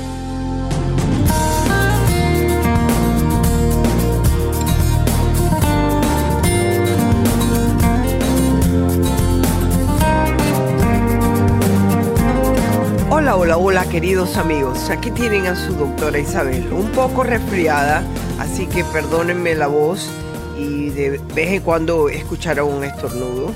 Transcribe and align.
Hola, 13.50 13.58
hola 13.58 13.90
queridos 13.90 14.38
amigos, 14.38 14.92
aquí 14.92 15.10
tienen 15.10 15.48
a 15.48 15.56
su 15.56 15.74
doctora 15.74 16.20
Isabel, 16.20 16.72
un 16.72 16.88
poco 16.92 17.24
resfriada, 17.24 18.04
así 18.38 18.68
que 18.68 18.84
perdónenme 18.84 19.56
la 19.56 19.66
voz 19.66 20.08
y 20.56 20.90
de 20.90 21.20
vez 21.34 21.54
en 21.54 21.64
cuando 21.64 22.10
escucharán 22.10 22.68
un 22.68 22.84
estornudo, 22.84 23.52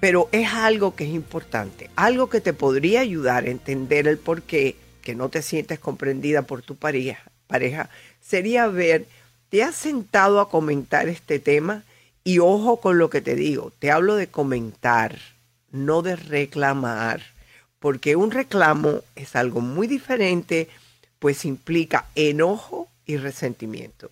Pero 0.00 0.28
es 0.32 0.48
algo 0.48 0.94
que 0.94 1.04
es 1.04 1.10
importante. 1.10 1.90
Algo 1.96 2.30
que 2.30 2.40
te 2.40 2.54
podría 2.54 3.00
ayudar 3.00 3.44
a 3.44 3.50
entender 3.50 4.08
el 4.08 4.16
por 4.16 4.42
qué 4.42 4.76
que 5.02 5.14
no 5.14 5.28
te 5.28 5.42
sientes 5.42 5.78
comprendida 5.78 6.42
por 6.42 6.62
tu 6.62 6.76
pareja. 6.76 7.22
pareja 7.46 7.90
sería 8.22 8.68
ver, 8.68 9.04
¿te 9.50 9.62
has 9.62 9.74
sentado 9.74 10.40
a 10.40 10.48
comentar 10.48 11.10
este 11.10 11.38
tema? 11.38 11.84
Y 12.26 12.38
ojo 12.38 12.80
con 12.80 12.96
lo 12.96 13.10
que 13.10 13.20
te 13.20 13.34
digo, 13.34 13.70
te 13.78 13.90
hablo 13.90 14.16
de 14.16 14.28
comentar, 14.28 15.18
no 15.70 16.00
de 16.00 16.16
reclamar, 16.16 17.20
porque 17.78 18.16
un 18.16 18.30
reclamo 18.30 19.02
es 19.14 19.36
algo 19.36 19.60
muy 19.60 19.86
diferente, 19.86 20.70
pues 21.18 21.44
implica 21.44 22.06
enojo 22.14 22.88
y 23.04 23.18
resentimiento. 23.18 24.10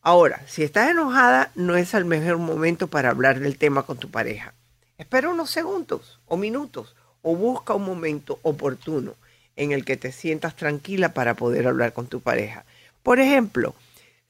Ahora, 0.00 0.42
si 0.48 0.64
estás 0.64 0.90
enojada, 0.90 1.52
no 1.54 1.76
es 1.76 1.94
el 1.94 2.04
mejor 2.04 2.38
momento 2.38 2.88
para 2.88 3.10
hablar 3.10 3.38
del 3.38 3.56
tema 3.56 3.84
con 3.84 3.96
tu 3.96 4.10
pareja. 4.10 4.54
Espera 4.98 5.28
unos 5.28 5.50
segundos 5.50 6.18
o 6.26 6.36
minutos 6.36 6.96
o 7.22 7.36
busca 7.36 7.74
un 7.74 7.84
momento 7.84 8.40
oportuno 8.42 9.14
en 9.54 9.70
el 9.70 9.84
que 9.84 9.96
te 9.96 10.10
sientas 10.10 10.56
tranquila 10.56 11.14
para 11.14 11.34
poder 11.34 11.68
hablar 11.68 11.92
con 11.92 12.08
tu 12.08 12.20
pareja. 12.20 12.64
Por 13.04 13.20
ejemplo, 13.20 13.76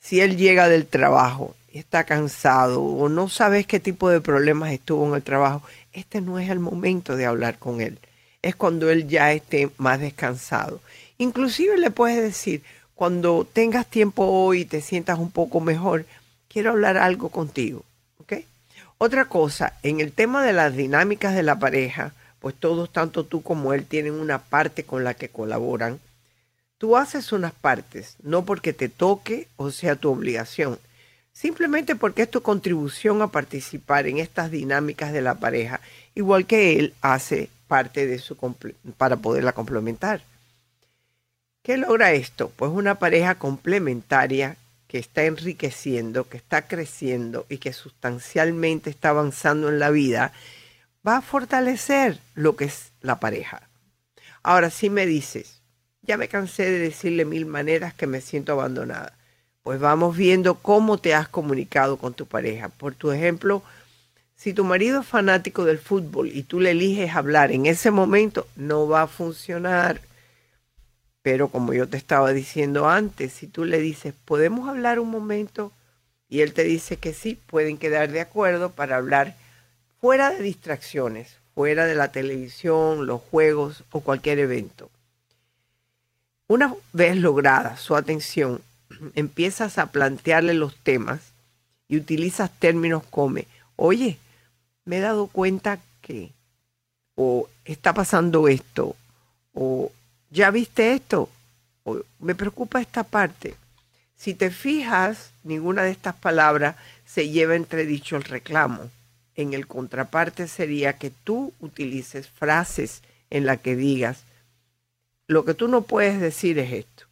si 0.00 0.20
él 0.20 0.36
llega 0.36 0.68
del 0.68 0.86
trabajo 0.86 1.56
está 1.72 2.04
cansado 2.04 2.82
o 2.82 3.08
no 3.08 3.28
sabes 3.28 3.66
qué 3.66 3.80
tipo 3.80 4.08
de 4.08 4.20
problemas 4.20 4.72
estuvo 4.72 5.06
en 5.08 5.14
el 5.14 5.22
trabajo, 5.22 5.62
este 5.92 6.20
no 6.20 6.38
es 6.38 6.50
el 6.50 6.58
momento 6.58 7.16
de 7.16 7.26
hablar 7.26 7.58
con 7.58 7.80
él. 7.80 7.98
Es 8.42 8.56
cuando 8.56 8.90
él 8.90 9.08
ya 9.08 9.32
esté 9.32 9.70
más 9.78 10.00
descansado. 10.00 10.80
Inclusive 11.18 11.78
le 11.78 11.90
puedes 11.90 12.20
decir, 12.22 12.62
cuando 12.94 13.46
tengas 13.50 13.86
tiempo 13.86 14.24
hoy 14.24 14.60
y 14.60 14.64
te 14.64 14.80
sientas 14.80 15.18
un 15.18 15.30
poco 15.30 15.60
mejor, 15.60 16.06
quiero 16.48 16.70
hablar 16.70 16.96
algo 16.96 17.28
contigo. 17.28 17.84
Otra 19.04 19.24
cosa, 19.24 19.72
en 19.82 19.98
el 19.98 20.12
tema 20.12 20.44
de 20.44 20.52
las 20.52 20.76
dinámicas 20.76 21.34
de 21.34 21.42
la 21.42 21.58
pareja, 21.58 22.12
pues 22.38 22.54
todos, 22.54 22.92
tanto 22.92 23.24
tú 23.24 23.42
como 23.42 23.72
él, 23.72 23.84
tienen 23.84 24.14
una 24.14 24.38
parte 24.38 24.84
con 24.84 25.02
la 25.02 25.14
que 25.14 25.28
colaboran. 25.28 25.98
Tú 26.78 26.96
haces 26.96 27.32
unas 27.32 27.52
partes, 27.52 28.14
no 28.22 28.44
porque 28.44 28.72
te 28.72 28.88
toque 28.88 29.48
o 29.56 29.72
sea 29.72 29.96
tu 29.96 30.08
obligación, 30.08 30.78
simplemente 31.32 31.96
porque 31.96 32.22
es 32.22 32.30
tu 32.30 32.42
contribución 32.42 33.22
a 33.22 33.28
participar 33.28 34.06
en 34.06 34.18
estas 34.18 34.50
dinámicas 34.50 35.12
de 35.12 35.22
la 35.22 35.34
pareja, 35.36 35.80
igual 36.14 36.46
que 36.46 36.78
él 36.78 36.94
hace 37.00 37.48
parte 37.68 38.06
de 38.06 38.18
su 38.18 38.36
para 38.96 39.16
poderla 39.16 39.52
complementar. 39.52 40.22
¿Qué 41.62 41.76
logra 41.76 42.12
esto? 42.12 42.50
Pues 42.56 42.70
una 42.70 42.96
pareja 42.96 43.36
complementaria 43.36 44.56
que 44.88 44.98
está 44.98 45.24
enriqueciendo, 45.24 46.28
que 46.28 46.36
está 46.36 46.66
creciendo 46.66 47.46
y 47.48 47.58
que 47.58 47.72
sustancialmente 47.72 48.90
está 48.90 49.10
avanzando 49.10 49.68
en 49.68 49.78
la 49.78 49.90
vida, 49.90 50.32
va 51.06 51.18
a 51.18 51.22
fortalecer 51.22 52.18
lo 52.34 52.56
que 52.56 52.66
es 52.66 52.92
la 53.00 53.18
pareja. 53.18 53.62
Ahora, 54.42 54.70
si 54.70 54.90
me 54.90 55.06
dices, 55.06 55.62
ya 56.02 56.16
me 56.16 56.28
cansé 56.28 56.64
de 56.64 56.78
decirle 56.78 57.24
mil 57.24 57.46
maneras 57.46 57.94
que 57.94 58.06
me 58.06 58.20
siento 58.20 58.52
abandonada 58.52 59.16
pues 59.62 59.78
vamos 59.78 60.16
viendo 60.16 60.56
cómo 60.56 60.98
te 60.98 61.14
has 61.14 61.28
comunicado 61.28 61.96
con 61.96 62.14
tu 62.14 62.26
pareja. 62.26 62.68
Por 62.68 62.94
tu 62.94 63.12
ejemplo, 63.12 63.62
si 64.36 64.52
tu 64.52 64.64
marido 64.64 65.02
es 65.02 65.06
fanático 65.06 65.64
del 65.64 65.78
fútbol 65.78 66.30
y 66.32 66.42
tú 66.42 66.58
le 66.60 66.72
eliges 66.72 67.14
hablar 67.14 67.52
en 67.52 67.66
ese 67.66 67.90
momento, 67.90 68.46
no 68.56 68.88
va 68.88 69.02
a 69.02 69.06
funcionar. 69.06 70.00
Pero 71.22 71.48
como 71.48 71.72
yo 71.72 71.88
te 71.88 71.96
estaba 71.96 72.32
diciendo 72.32 72.88
antes, 72.88 73.32
si 73.32 73.46
tú 73.46 73.64
le 73.64 73.78
dices, 73.78 74.14
¿podemos 74.24 74.68
hablar 74.68 74.98
un 74.98 75.10
momento? 75.10 75.70
Y 76.28 76.40
él 76.40 76.52
te 76.52 76.64
dice 76.64 76.96
que 76.96 77.14
sí, 77.14 77.38
pueden 77.46 77.78
quedar 77.78 78.10
de 78.10 78.20
acuerdo 78.20 78.70
para 78.70 78.96
hablar 78.96 79.36
fuera 80.00 80.30
de 80.30 80.42
distracciones, 80.42 81.36
fuera 81.54 81.86
de 81.86 81.94
la 81.94 82.10
televisión, 82.10 83.06
los 83.06 83.20
juegos 83.20 83.84
o 83.92 84.00
cualquier 84.00 84.40
evento. 84.40 84.90
Una 86.48 86.74
vez 86.92 87.16
lograda 87.16 87.76
su 87.76 87.94
atención 87.94 88.60
empiezas 89.14 89.78
a 89.78 89.86
plantearle 89.86 90.54
los 90.54 90.76
temas 90.76 91.20
y 91.88 91.96
utilizas 91.96 92.50
términos 92.58 93.02
como, 93.10 93.40
oye, 93.76 94.18
me 94.84 94.98
he 94.98 95.00
dado 95.00 95.26
cuenta 95.26 95.78
que, 96.00 96.30
o 97.14 97.48
está 97.64 97.92
pasando 97.92 98.48
esto, 98.48 98.96
o 99.52 99.92
ya 100.30 100.50
viste 100.50 100.94
esto, 100.94 101.28
o 101.84 102.00
me 102.18 102.34
preocupa 102.34 102.80
esta 102.80 103.04
parte. 103.04 103.54
Si 104.16 104.34
te 104.34 104.50
fijas, 104.50 105.30
ninguna 105.44 105.82
de 105.82 105.90
estas 105.90 106.14
palabras 106.14 106.76
se 107.04 107.28
lleva 107.28 107.56
entre 107.56 107.84
dicho 107.84 108.16
el 108.16 108.24
reclamo. 108.24 108.90
En 109.34 109.52
el 109.52 109.66
contraparte 109.66 110.48
sería 110.48 110.98
que 110.98 111.10
tú 111.10 111.52
utilices 111.60 112.28
frases 112.28 113.02
en 113.30 113.46
las 113.46 113.60
que 113.60 113.76
digas, 113.76 114.24
lo 115.26 115.44
que 115.44 115.54
tú 115.54 115.68
no 115.68 115.82
puedes 115.82 116.20
decir 116.20 116.58
es 116.58 116.72
esto 116.72 117.11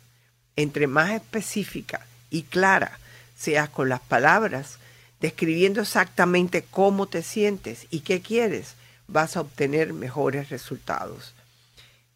Entre 0.57 0.89
más 0.89 1.13
específica 1.13 2.05
y 2.31 2.43
clara 2.43 2.99
seas 3.37 3.69
con 3.69 3.89
las 3.89 4.01
palabras, 4.01 4.79
describiendo 5.21 5.83
exactamente 5.83 6.65
cómo 6.71 7.07
te 7.07 7.23
sientes 7.23 7.87
y 7.91 8.01
qué 8.01 8.21
quieres, 8.21 8.75
vas 9.07 9.37
a 9.37 9.43
obtener 9.43 9.93
mejores 9.93 10.51
resultados. 10.51 11.35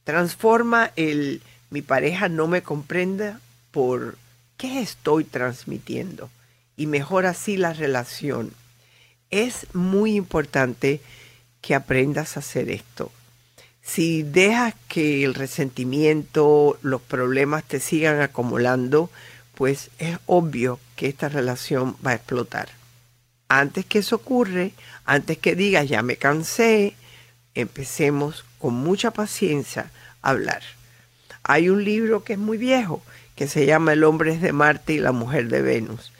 Transforma 0.04 0.92
el 0.96 1.42
mi 1.70 1.82
pareja 1.82 2.28
no 2.28 2.48
me 2.48 2.62
comprenda 2.62 3.40
por 3.70 4.18
qué 4.56 4.80
estoy 4.80 5.22
transmitiendo 5.22 6.28
y 6.76 6.86
mejora 6.86 7.30
así 7.30 7.56
la 7.56 7.72
relación. 7.72 8.52
Es 9.30 9.72
muy 9.72 10.16
importante 10.16 11.00
que 11.60 11.76
aprendas 11.76 12.36
a 12.36 12.40
hacer 12.40 12.70
esto. 12.70 13.12
Si 13.82 14.24
dejas 14.24 14.74
que 14.88 15.24
el 15.24 15.34
resentimiento, 15.34 16.76
los 16.82 17.00
problemas 17.00 17.64
te 17.64 17.78
sigan 17.78 18.20
acumulando, 18.20 19.10
pues 19.60 19.90
es 19.98 20.16
obvio 20.24 20.80
que 20.96 21.06
esta 21.06 21.28
relación 21.28 21.94
va 22.04 22.12
a 22.12 22.14
explotar. 22.14 22.70
Antes 23.46 23.84
que 23.84 23.98
eso 23.98 24.16
ocurre, 24.16 24.72
antes 25.04 25.36
que 25.36 25.54
digas 25.54 25.86
ya 25.86 26.00
me 26.00 26.16
cansé, 26.16 26.94
empecemos 27.54 28.46
con 28.58 28.72
mucha 28.72 29.10
paciencia 29.10 29.90
a 30.22 30.30
hablar. 30.30 30.62
Hay 31.42 31.68
un 31.68 31.84
libro 31.84 32.24
que 32.24 32.32
es 32.32 32.38
muy 32.38 32.56
viejo, 32.56 33.02
que 33.36 33.48
se 33.48 33.66
llama 33.66 33.92
El 33.92 34.04
hombre 34.04 34.32
es 34.32 34.40
de 34.40 34.54
Marte 34.54 34.94
y 34.94 34.98
la 34.98 35.12
mujer 35.12 35.48
de 35.48 35.60
Venus. 35.60 36.10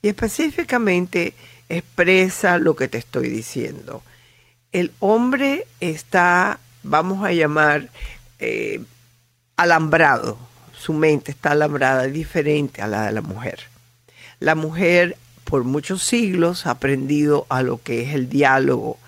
Y 0.00 0.08
específicamente 0.08 1.34
expresa 1.68 2.56
lo 2.56 2.74
que 2.74 2.88
te 2.88 2.96
estoy 2.96 3.28
diciendo. 3.28 4.02
El 4.72 4.92
hombre 5.00 5.66
está 5.80 6.58
vamos 6.82 7.22
a 7.22 7.32
llamar, 7.32 7.90
eh, 8.38 8.82
alambrado. 9.58 10.38
Su 10.78 10.92
mente 10.92 11.32
está 11.32 11.52
alambrada, 11.52 12.04
diferente 12.04 12.82
a 12.82 12.86
la 12.86 13.06
de 13.06 13.12
la 13.12 13.20
mujer. 13.20 13.60
La 14.40 14.54
mujer 14.54 15.16
por 15.44 15.64
muchos 15.64 16.02
siglos 16.02 16.66
ha 16.66 16.72
aprendido 16.72 17.46
a 17.48 17.62
lo 17.62 17.82
que 17.82 18.02
es 18.02 18.14
el 18.14 18.28
diálogo. 18.28 18.98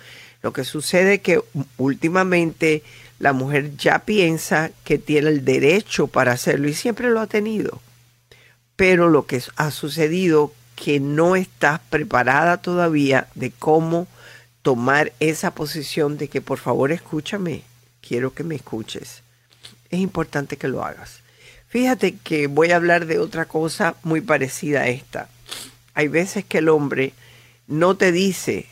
Lo 0.42 0.52
que 0.52 0.64
sucede 0.64 1.14
es 1.14 1.20
que 1.20 1.40
últimamente 1.76 2.82
la 3.18 3.32
mujer 3.32 3.76
ya 3.76 4.00
piensa 4.00 4.70
que 4.84 4.98
tiene 4.98 5.28
el 5.28 5.44
derecho 5.44 6.06
para 6.06 6.32
hacerlo 6.32 6.68
y 6.68 6.74
siempre 6.74 7.10
lo 7.10 7.20
ha 7.20 7.26
tenido. 7.26 7.80
Pero 8.74 9.08
lo 9.08 9.26
que 9.26 9.42
ha 9.56 9.70
sucedido 9.70 10.52
que 10.74 10.98
no 10.98 11.36
estás 11.36 11.80
preparada 11.90 12.56
todavía 12.56 13.28
de 13.34 13.50
cómo 13.50 14.08
tomar 14.62 15.12
esa 15.20 15.54
posición 15.54 16.16
de 16.16 16.28
que 16.28 16.40
por 16.40 16.58
favor 16.58 16.90
escúchame, 16.90 17.62
quiero 18.00 18.32
que 18.32 18.44
me 18.44 18.54
escuches. 18.54 19.22
Es 19.90 20.00
importante 20.00 20.56
que 20.56 20.68
lo 20.68 20.82
hagas. 20.82 21.20
Fíjate 21.70 22.16
que 22.16 22.48
voy 22.48 22.72
a 22.72 22.76
hablar 22.76 23.06
de 23.06 23.20
otra 23.20 23.44
cosa 23.44 23.94
muy 24.02 24.20
parecida 24.20 24.80
a 24.80 24.88
esta. 24.88 25.28
Hay 25.94 26.08
veces 26.08 26.44
que 26.44 26.58
el 26.58 26.68
hombre 26.68 27.12
no 27.68 27.96
te 27.96 28.10
dice, 28.10 28.66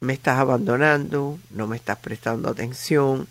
me 0.00 0.12
estás 0.12 0.38
abandonando, 0.38 1.38
no 1.48 1.66
me 1.66 1.76
estás 1.76 1.96
prestando 1.96 2.50
atención. 2.50 3.26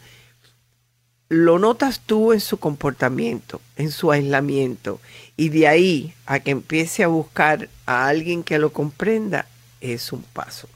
Lo 1.27 1.59
notas 1.59 1.99
tú 1.99 2.33
en 2.33 2.39
su 2.39 2.57
comportamiento, 2.57 3.61
en 3.75 3.91
su 3.91 4.11
aislamiento. 4.11 4.99
Y 5.37 5.49
de 5.49 5.67
ahí 5.67 6.15
a 6.25 6.39
que 6.39 6.49
empiece 6.49 7.03
a 7.03 7.09
buscar 7.09 7.69
a 7.85 8.07
alguien 8.07 8.41
que 8.41 8.57
lo 8.57 8.73
comprenda, 8.73 9.45
es 9.81 10.11
un 10.11 10.23
paso. 10.23 10.67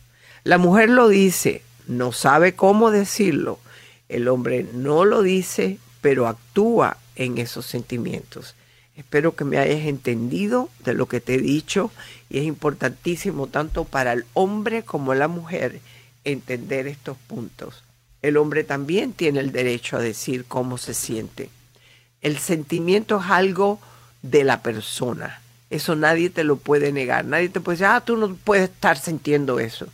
La 0.44 0.60
mujer 0.60 0.88
lo 0.88 1.08
dice, 1.08 1.64
no 1.88 2.12
sabe 2.12 2.54
cómo 2.54 2.92
decirlo, 2.92 3.58
el 4.08 4.28
hombre 4.28 4.68
no 4.72 5.04
lo 5.04 5.24
dice, 5.24 5.80
pero 6.02 6.28
actúa 6.28 6.98
en 7.16 7.38
esos 7.38 7.66
sentimientos. 7.66 8.56
Espero 8.96 9.36
que 9.36 9.44
me 9.44 9.58
hayas 9.58 9.88
entendido 9.88 10.70
de 10.84 10.94
lo 10.94 11.08
que 11.08 11.20
te 11.20 11.36
he 11.36 11.40
dicho 11.40 11.92
y 12.30 12.40
es 12.40 12.46
importantísimo 12.46 13.48
tanto 13.48 13.86
para 13.86 14.14
el 14.14 14.26
hombre 14.34 14.84
como 14.84 15.16
la 15.16 15.28
mujer 15.28 15.82
entender 16.24 16.88
estos 16.88 17.18
puntos. 17.18 17.84
El 18.22 18.38
hombre 18.38 18.64
también 18.64 19.14
tiene 19.14 19.40
el 19.40 19.52
derecho 19.52 19.98
a 19.98 20.02
decir 20.02 20.46
cómo 20.46 20.78
se 20.78 20.94
siente. 20.94 21.50
El 22.22 22.38
sentimiento 22.38 23.20
es 23.20 23.30
algo 23.30 23.80
de 24.22 24.44
la 24.44 24.62
persona. 24.62 25.42
Eso 25.70 25.96
nadie 25.96 26.30
te 26.30 26.44
lo 26.44 26.56
puede 26.58 26.92
negar. 26.92 27.26
Nadie 27.26 27.50
te 27.50 27.60
puede 27.60 27.78
decir, 27.78 27.88
ah, 27.88 28.02
tú 28.02 28.16
no 28.16 28.36
puedes 28.36 28.70
estar 28.70 28.98
sintiendo 28.98 29.60
eso. 29.60 29.88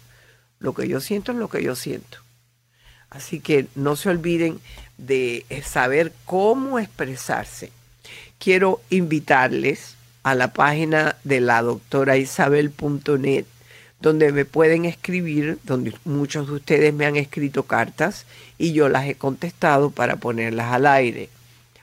Lo 0.59 0.73
que 0.73 0.87
yo 0.87 0.99
siento 0.99 1.31
es 1.31 1.37
lo 1.37 1.49
que 1.49 1.63
yo 1.63 1.75
siento. 1.75 2.19
Así 3.09 3.39
que 3.39 3.67
no 3.75 3.95
se 3.95 4.09
olviden 4.09 4.59
de 5.05 5.45
saber 5.65 6.13
cómo 6.25 6.79
expresarse. 6.79 7.71
Quiero 8.37 8.81
invitarles 8.89 9.95
a 10.23 10.35
la 10.35 10.53
página 10.53 11.15
de 11.23 11.41
la 11.41 11.61
doctora 11.61 12.17
Isabel.net, 12.17 13.45
donde 14.01 14.31
me 14.31 14.45
pueden 14.45 14.85
escribir, 14.85 15.59
donde 15.63 15.93
muchos 16.05 16.47
de 16.47 16.53
ustedes 16.53 16.93
me 16.93 17.05
han 17.05 17.15
escrito 17.15 17.63
cartas 17.63 18.25
y 18.57 18.73
yo 18.73 18.89
las 18.89 19.07
he 19.07 19.15
contestado 19.15 19.91
para 19.91 20.17
ponerlas 20.17 20.71
al 20.73 20.85
aire. 20.85 21.29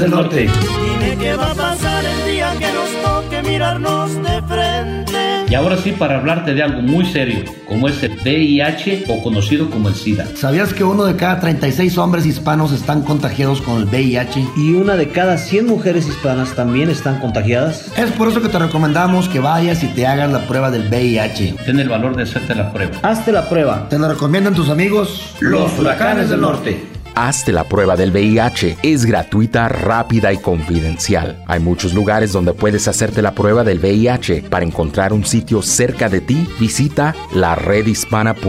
Del 0.02 0.12
norte. 0.12 0.50
Dime 0.50 1.18
qué 1.20 1.36
va 1.36 1.52
a 1.52 1.54
pasar 1.54 2.04
el 2.04 2.32
día 2.32 2.52
que 2.58 2.66
nos 2.74 2.90
toque 3.04 3.42
mirarnos 3.44 4.16
de 4.16 4.42
frente. 4.48 5.46
Y 5.48 5.54
ahora 5.54 5.78
sí, 5.78 5.92
para 5.92 6.18
hablarte 6.18 6.54
de 6.56 6.64
algo 6.64 6.82
muy 6.82 7.06
serio, 7.06 7.44
como 7.68 7.88
es 7.88 8.02
el 8.02 8.14
VIH 8.14 9.06
o 9.10 9.22
conocido 9.22 9.70
como 9.70 9.90
el 9.90 9.96
SIDA. 9.96 10.26
¿Sabías 10.36 10.74
que 10.74 10.84
uno 10.84 11.04
de 11.04 11.16
cada 11.18 11.40
36 11.40 11.98
hombres 12.00 12.26
hispanos 12.26 12.72
están 12.72 13.04
contagiados 13.04 13.62
con 13.62 13.78
el 13.78 13.86
VIH? 13.86 14.44
Y 14.58 14.74
una 14.74 14.96
de 14.96 15.10
cada 15.10 15.38
100 15.38 15.68
mujeres 15.68 16.08
hispanas 16.08 16.56
también 16.56 16.90
están 16.90 17.20
contagiadas. 17.20 17.92
Es 17.96 18.12
por 18.12 18.30
eso 18.30 18.42
que 18.42 18.50
te 18.50 18.58
recomendamos 18.58 19.30
que 19.30 19.40
vayas 19.40 19.84
y 19.84 19.88
te 19.88 20.08
hagas 20.08 20.32
la 20.32 20.48
prueba 20.48 20.72
del 20.72 20.88
VIH. 20.88 21.58
Ten 21.66 21.80
el 21.80 21.90
valor 21.90 22.16
de 22.16 22.24
hacerte 22.24 22.56
la 22.56 22.74
prueba. 22.74 22.98
Hazte 23.04 23.32
la 23.32 23.48
prueba. 23.48 23.88
Te 23.90 24.00
lo 24.00 24.08
recomiendan 24.08 24.56
tus 24.56 24.70
amigos 24.70 25.36
los 25.42 25.78
huracanes 25.78 26.30
del 26.30 26.42
norte. 26.42 27.01
Hazte 27.16 27.52
la 27.52 27.66
prueba 27.66 27.96
del 27.96 28.12
VIH. 28.12 28.78
Es 28.84 29.06
gratuita, 29.06 29.68
rápida 29.68 30.32
y 30.34 30.38
confidencial. 30.38 31.44
Hay 31.48 31.60
muchos 31.60 31.94
lugares 31.94 32.32
donde 32.32 32.54
puedes 32.54 32.88
hacerte 32.88 33.22
la 33.22 33.34
prueba 33.34 33.64
del 33.64 33.80
VIH. 33.80 34.44
Para 34.50 34.66
encontrar 34.66 35.14
un 35.14 35.26
sitio 35.26 35.62
cerca 35.62 36.10
de 36.10 36.22
ti, 36.22 36.48
visita 36.60 37.16
laredhispana.org. 37.34 38.42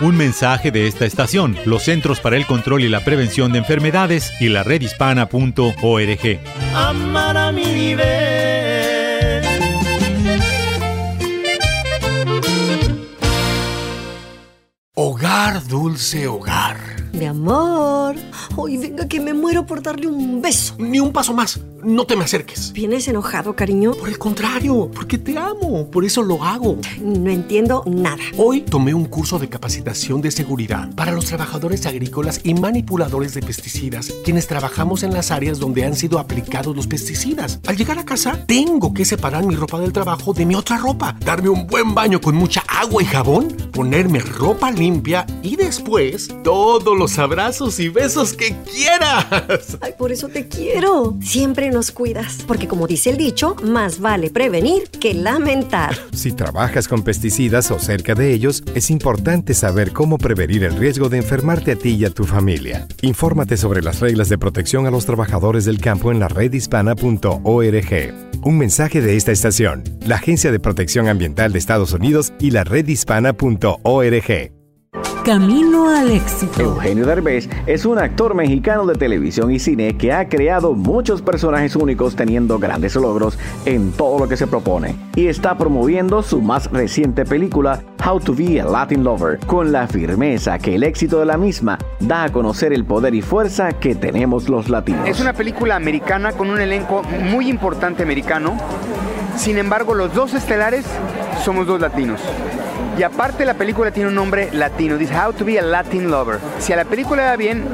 Un 0.00 0.16
mensaje 0.16 0.70
de 0.70 0.86
esta 0.86 1.04
estación, 1.04 1.56
los 1.66 1.82
Centros 1.82 2.20
para 2.20 2.36
el 2.36 2.46
Control 2.46 2.82
y 2.82 2.88
la 2.88 3.04
Prevención 3.04 3.52
de 3.52 3.58
Enfermedades 3.58 4.32
y 4.40 4.48
la 4.48 4.62
redhispana.org. 4.62 6.40
Amar 6.74 7.36
a 7.36 7.52
mi 7.52 7.66
nivel. 7.66 8.30
Hogar, 14.94 15.66
dulce 15.66 16.28
hogar. 16.28 16.99
Mi 17.12 17.26
amor, 17.26 18.16
hoy 18.56 18.76
venga 18.78 19.08
que 19.08 19.20
me 19.20 19.34
muero 19.34 19.66
por 19.66 19.82
darle 19.82 20.06
un 20.06 20.40
beso. 20.40 20.74
Ni 20.78 21.00
un 21.00 21.12
paso 21.12 21.34
más. 21.34 21.60
No 21.82 22.04
te 22.04 22.16
me 22.16 22.24
acerques. 22.24 22.72
¿Vienes 22.72 23.08
enojado, 23.08 23.56
cariño? 23.56 23.92
Por 23.94 24.08
el 24.08 24.18
contrario, 24.18 24.90
porque 24.94 25.16
te 25.16 25.38
amo. 25.38 25.90
Por 25.90 26.04
eso 26.04 26.22
lo 26.22 26.44
hago. 26.44 26.78
No 27.00 27.30
entiendo 27.30 27.82
nada. 27.86 28.22
Hoy 28.36 28.60
tomé 28.62 28.92
un 28.92 29.06
curso 29.06 29.38
de 29.38 29.48
capacitación 29.48 30.20
de 30.20 30.30
seguridad 30.30 30.94
para 30.94 31.12
los 31.12 31.26
trabajadores 31.26 31.86
agrícolas 31.86 32.40
y 32.44 32.54
manipuladores 32.54 33.34
de 33.34 33.42
pesticidas, 33.42 34.12
quienes 34.24 34.46
trabajamos 34.46 35.02
en 35.02 35.14
las 35.14 35.30
áreas 35.30 35.58
donde 35.58 35.84
han 35.84 35.96
sido 35.96 36.18
aplicados 36.18 36.76
los 36.76 36.86
pesticidas. 36.86 37.60
Al 37.66 37.76
llegar 37.76 37.98
a 37.98 38.04
casa, 38.04 38.44
tengo 38.46 38.92
que 38.92 39.04
separar 39.04 39.44
mi 39.44 39.56
ropa 39.56 39.80
del 39.80 39.92
trabajo 39.92 40.34
de 40.34 40.44
mi 40.44 40.54
otra 40.54 40.76
ropa, 40.76 41.16
darme 41.24 41.48
un 41.48 41.66
buen 41.66 41.94
baño 41.94 42.20
con 42.20 42.34
mucha 42.34 42.62
agua 42.68 43.02
y 43.02 43.06
jabón, 43.06 43.48
ponerme 43.72 44.20
ropa 44.20 44.70
limpia 44.70 45.26
y 45.42 45.56
después 45.56 46.28
todos 46.44 46.96
los 46.96 47.18
abrazos 47.18 47.80
y 47.80 47.88
besos 47.88 48.34
que 48.34 48.54
quieras. 48.70 49.78
Ay, 49.80 49.94
por 49.96 50.12
eso 50.12 50.28
te 50.28 50.46
quiero. 50.46 51.16
Siempre 51.22 51.69
nos 51.70 51.90
cuidas. 51.90 52.44
Porque 52.46 52.68
como 52.68 52.86
dice 52.86 53.10
el 53.10 53.16
dicho, 53.16 53.56
más 53.62 54.00
vale 54.00 54.30
prevenir 54.30 54.84
que 54.90 55.14
lamentar. 55.14 55.96
Si 56.12 56.32
trabajas 56.32 56.86
con 56.86 57.02
pesticidas 57.02 57.70
o 57.70 57.78
cerca 57.78 58.14
de 58.14 58.32
ellos, 58.32 58.62
es 58.74 58.90
importante 58.90 59.54
saber 59.54 59.92
cómo 59.92 60.18
prevenir 60.18 60.64
el 60.64 60.76
riesgo 60.76 61.08
de 61.08 61.16
enfermarte 61.16 61.72
a 61.72 61.76
ti 61.76 61.90
y 61.94 62.04
a 62.04 62.10
tu 62.10 62.24
familia. 62.24 62.86
Infórmate 63.00 63.56
sobre 63.56 63.80
las 63.82 64.00
reglas 64.00 64.28
de 64.28 64.36
protección 64.36 64.86
a 64.86 64.90
los 64.90 65.06
trabajadores 65.06 65.64
del 65.64 65.80
campo 65.80 66.12
en 66.12 66.20
la 66.20 66.28
redhispana.org. 66.28 68.14
Un 68.42 68.58
mensaje 68.58 69.00
de 69.00 69.16
esta 69.16 69.32
estación, 69.32 69.84
la 70.06 70.16
Agencia 70.16 70.52
de 70.52 70.60
Protección 70.60 71.08
Ambiental 71.08 71.52
de 71.52 71.58
Estados 71.58 71.92
Unidos 71.92 72.32
y 72.38 72.50
la 72.50 72.64
redhispana.org. 72.64 74.59
Camino 75.24 75.88
al 75.88 76.10
éxito. 76.10 76.60
Eugenio 76.60 77.06
Derbez 77.06 77.48
es 77.66 77.84
un 77.84 77.98
actor 77.98 78.34
mexicano 78.34 78.86
de 78.86 78.94
televisión 78.94 79.50
y 79.50 79.58
cine 79.58 79.96
que 79.96 80.12
ha 80.12 80.28
creado 80.28 80.72
muchos 80.72 81.22
personajes 81.22 81.76
únicos 81.76 82.16
teniendo 82.16 82.58
grandes 82.58 82.96
logros 82.96 83.38
en 83.66 83.92
todo 83.92 84.18
lo 84.18 84.28
que 84.28 84.36
se 84.36 84.46
propone 84.46 84.96
y 85.14 85.26
está 85.26 85.58
promoviendo 85.58 86.22
su 86.22 86.40
más 86.40 86.70
reciente 86.70 87.24
película 87.24 87.82
How 88.04 88.18
to 88.20 88.34
be 88.34 88.60
a 88.60 88.64
Latin 88.64 89.04
Lover 89.04 89.38
con 89.46 89.72
la 89.72 89.86
firmeza 89.86 90.58
que 90.58 90.74
el 90.74 90.82
éxito 90.82 91.20
de 91.20 91.26
la 91.26 91.36
misma 91.36 91.78
da 92.00 92.24
a 92.24 92.32
conocer 92.32 92.72
el 92.72 92.84
poder 92.84 93.14
y 93.14 93.20
fuerza 93.20 93.72
que 93.74 93.94
tenemos 93.94 94.48
los 94.48 94.70
latinos. 94.70 95.06
Es 95.06 95.20
una 95.20 95.34
película 95.34 95.76
americana 95.76 96.32
con 96.32 96.48
un 96.48 96.60
elenco 96.60 97.02
muy 97.02 97.48
importante 97.48 98.02
americano. 98.02 98.56
Sin 99.36 99.58
embargo, 99.58 99.94
los 99.94 100.14
dos 100.14 100.34
estelares 100.34 100.86
somos 101.44 101.66
dos 101.66 101.80
latinos. 101.80 102.20
Y 103.00 103.02
aparte 103.02 103.46
la 103.46 103.54
película 103.54 103.90
tiene 103.92 104.10
un 104.10 104.14
nombre 104.14 104.50
latino, 104.52 104.98
dice 104.98 105.14
How 105.18 105.32
to 105.32 105.42
be 105.42 105.58
a 105.58 105.62
Latin 105.62 106.10
Lover. 106.10 106.38
Si 106.58 106.74
a 106.74 106.76
la 106.76 106.84
película 106.84 107.24
va 107.24 107.36
bien, 107.36 107.64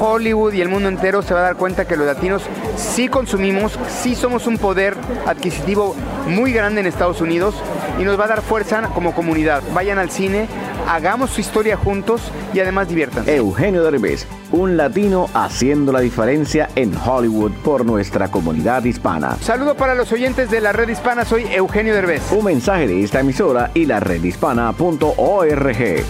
Hollywood 0.00 0.54
y 0.54 0.62
el 0.62 0.70
mundo 0.70 0.88
entero 0.88 1.20
se 1.20 1.34
va 1.34 1.40
a 1.40 1.42
dar 1.42 1.56
cuenta 1.56 1.86
que 1.86 1.98
los 1.98 2.06
latinos 2.06 2.40
sí 2.76 3.08
consumimos, 3.08 3.78
sí 3.90 4.14
somos 4.14 4.46
un 4.46 4.56
poder 4.56 4.96
adquisitivo 5.26 5.94
muy 6.28 6.54
grande 6.54 6.80
en 6.80 6.86
Estados 6.86 7.20
Unidos 7.20 7.56
y 7.98 8.04
nos 8.04 8.18
va 8.18 8.24
a 8.24 8.28
dar 8.28 8.40
fuerza 8.40 8.80
como 8.94 9.14
comunidad. 9.14 9.62
Vayan 9.74 9.98
al 9.98 10.10
cine, 10.10 10.48
hagamos 10.90 11.30
su 11.30 11.40
historia 11.40 11.76
juntos 11.76 12.20
y 12.52 12.58
además 12.58 12.88
diviértanse. 12.88 13.36
Eugenio 13.36 13.84
Derbez, 13.84 14.26
un 14.50 14.76
latino 14.76 15.28
haciendo 15.34 15.92
la 15.92 16.00
diferencia 16.00 16.68
en 16.74 16.92
Hollywood 16.96 17.52
por 17.64 17.86
nuestra 17.86 18.28
comunidad 18.28 18.82
hispana. 18.84 19.36
Saludo 19.40 19.76
para 19.76 19.94
los 19.94 20.10
oyentes 20.10 20.50
de 20.50 20.60
la 20.60 20.72
red 20.72 20.88
hispana, 20.88 21.24
soy 21.24 21.46
Eugenio 21.46 21.94
Derbez. 21.94 22.32
Un 22.32 22.44
mensaje 22.44 22.88
de 22.88 23.04
esta 23.04 23.20
emisora 23.20 23.70
y 23.72 23.86
la 23.86 24.00
redhispana.org. 24.00 26.04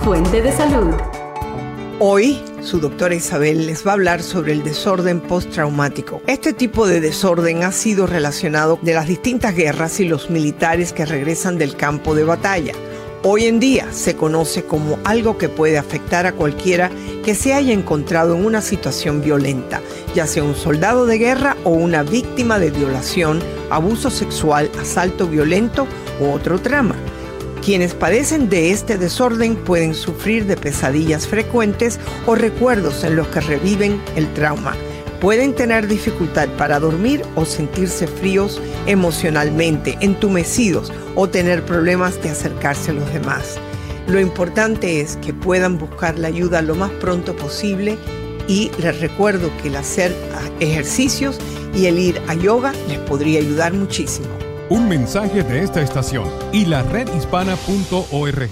Fuente 0.00 0.42
de 0.42 0.52
salud. 0.52 0.94
Hoy, 2.00 2.40
su 2.60 2.78
doctora 2.78 3.16
Isabel 3.16 3.66
les 3.66 3.84
va 3.84 3.90
a 3.90 3.94
hablar 3.94 4.22
sobre 4.22 4.52
el 4.52 4.62
desorden 4.62 5.20
postraumático. 5.20 6.22
Este 6.28 6.52
tipo 6.52 6.86
de 6.86 7.00
desorden 7.00 7.64
ha 7.64 7.72
sido 7.72 8.06
relacionado 8.06 8.78
de 8.82 8.94
las 8.94 9.08
distintas 9.08 9.56
guerras 9.56 9.98
y 9.98 10.06
los 10.06 10.30
militares 10.30 10.92
que 10.92 11.04
regresan 11.04 11.58
del 11.58 11.74
campo 11.74 12.14
de 12.14 12.22
batalla. 12.22 12.72
Hoy 13.24 13.46
en 13.46 13.58
día 13.58 13.92
se 13.92 14.14
conoce 14.14 14.64
como 14.64 14.96
algo 15.02 15.38
que 15.38 15.48
puede 15.48 15.76
afectar 15.76 16.24
a 16.26 16.32
cualquiera 16.32 16.88
que 17.24 17.34
se 17.34 17.52
haya 17.52 17.72
encontrado 17.72 18.36
en 18.36 18.46
una 18.46 18.62
situación 18.62 19.22
violenta, 19.22 19.80
ya 20.14 20.28
sea 20.28 20.44
un 20.44 20.54
soldado 20.54 21.04
de 21.04 21.18
guerra 21.18 21.56
o 21.64 21.70
una 21.70 22.04
víctima 22.04 22.60
de 22.60 22.70
violación, 22.70 23.40
abuso 23.70 24.10
sexual, 24.10 24.70
asalto 24.80 25.26
violento 25.26 25.88
u 26.20 26.30
otro 26.30 26.60
trama. 26.60 26.94
Quienes 27.64 27.92
padecen 27.92 28.48
de 28.48 28.70
este 28.70 28.96
desorden 28.98 29.56
pueden 29.56 29.96
sufrir 29.96 30.46
de 30.46 30.56
pesadillas 30.56 31.26
frecuentes 31.26 31.98
o 32.24 32.36
recuerdos 32.36 33.02
en 33.02 33.16
los 33.16 33.26
que 33.26 33.40
reviven 33.40 34.00
el 34.14 34.32
trauma. 34.32 34.76
Pueden 35.20 35.54
tener 35.54 35.88
dificultad 35.88 36.48
para 36.56 36.78
dormir 36.78 37.24
o 37.34 37.44
sentirse 37.44 38.06
fríos 38.06 38.62
emocionalmente, 38.86 39.98
entumecidos 40.00 40.92
o 41.16 41.28
tener 41.28 41.64
problemas 41.64 42.22
de 42.22 42.30
acercarse 42.30 42.92
a 42.92 42.94
los 42.94 43.12
demás. 43.12 43.58
Lo 44.06 44.20
importante 44.20 45.00
es 45.00 45.16
que 45.16 45.34
puedan 45.34 45.76
buscar 45.76 46.16
la 46.18 46.28
ayuda 46.28 46.62
lo 46.62 46.76
más 46.76 46.92
pronto 46.92 47.34
posible 47.34 47.98
y 48.46 48.70
les 48.80 49.00
recuerdo 49.00 49.50
que 49.60 49.68
el 49.68 49.76
hacer 49.76 50.14
ejercicios 50.60 51.38
y 51.74 51.86
el 51.86 51.98
ir 51.98 52.22
a 52.28 52.34
yoga 52.34 52.72
les 52.88 52.98
podría 52.98 53.40
ayudar 53.40 53.72
muchísimo. 53.74 54.28
Un 54.70 54.88
mensaje 54.88 55.42
de 55.42 55.64
esta 55.64 55.82
estación 55.82 56.28
y 56.52 56.64
la 56.64 56.82
redhispana.org. 56.84 58.50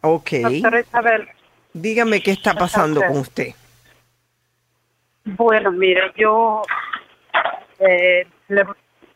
Ok. 0.02 0.30
Doctora 0.44 0.80
Isabel. 0.82 1.28
Dígame 1.74 2.22
qué 2.22 2.32
está 2.32 2.54
pasando 2.54 3.02
con 3.02 3.18
usted. 3.18 3.54
Bueno, 5.26 5.72
mire, 5.72 6.14
yo 6.16 6.62
eh, 7.80 8.28
le, 8.50 8.64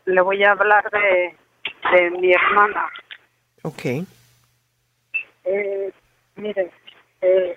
le 0.06 0.20
voy 0.20 0.42
a 0.42 0.50
hablar 0.52 0.84
de, 0.90 1.36
de 1.96 2.10
mi 2.10 2.32
hermana. 2.32 2.88
Ok. 3.62 3.84
Eh, 5.44 5.92
mire, 6.34 6.70
eh, 7.20 7.56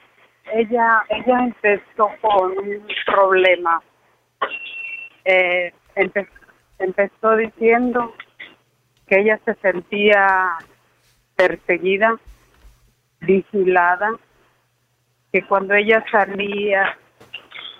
ella, 0.54 1.04
ella 1.10 1.40
empezó 1.40 2.12
con 2.22 2.52
un 2.60 2.88
problema. 3.08 3.82
Eh, 5.26 5.74
empe- 5.96 6.28
empezó 6.78 7.36
diciendo 7.36 8.14
que 9.14 9.20
ella 9.20 9.40
se 9.46 9.54
sentía 9.56 10.58
perseguida, 11.36 12.18
vigilada, 13.22 14.10
que 15.32 15.46
cuando 15.46 15.76
ella 15.76 16.04
salía 16.12 16.98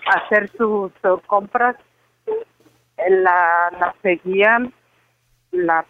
a 0.06 0.18
hacer 0.20 0.48
sus 0.56 0.92
compras, 1.26 1.74
la, 3.08 3.68
la 3.80 3.94
seguían, 4.00 4.72
la, 5.50 5.84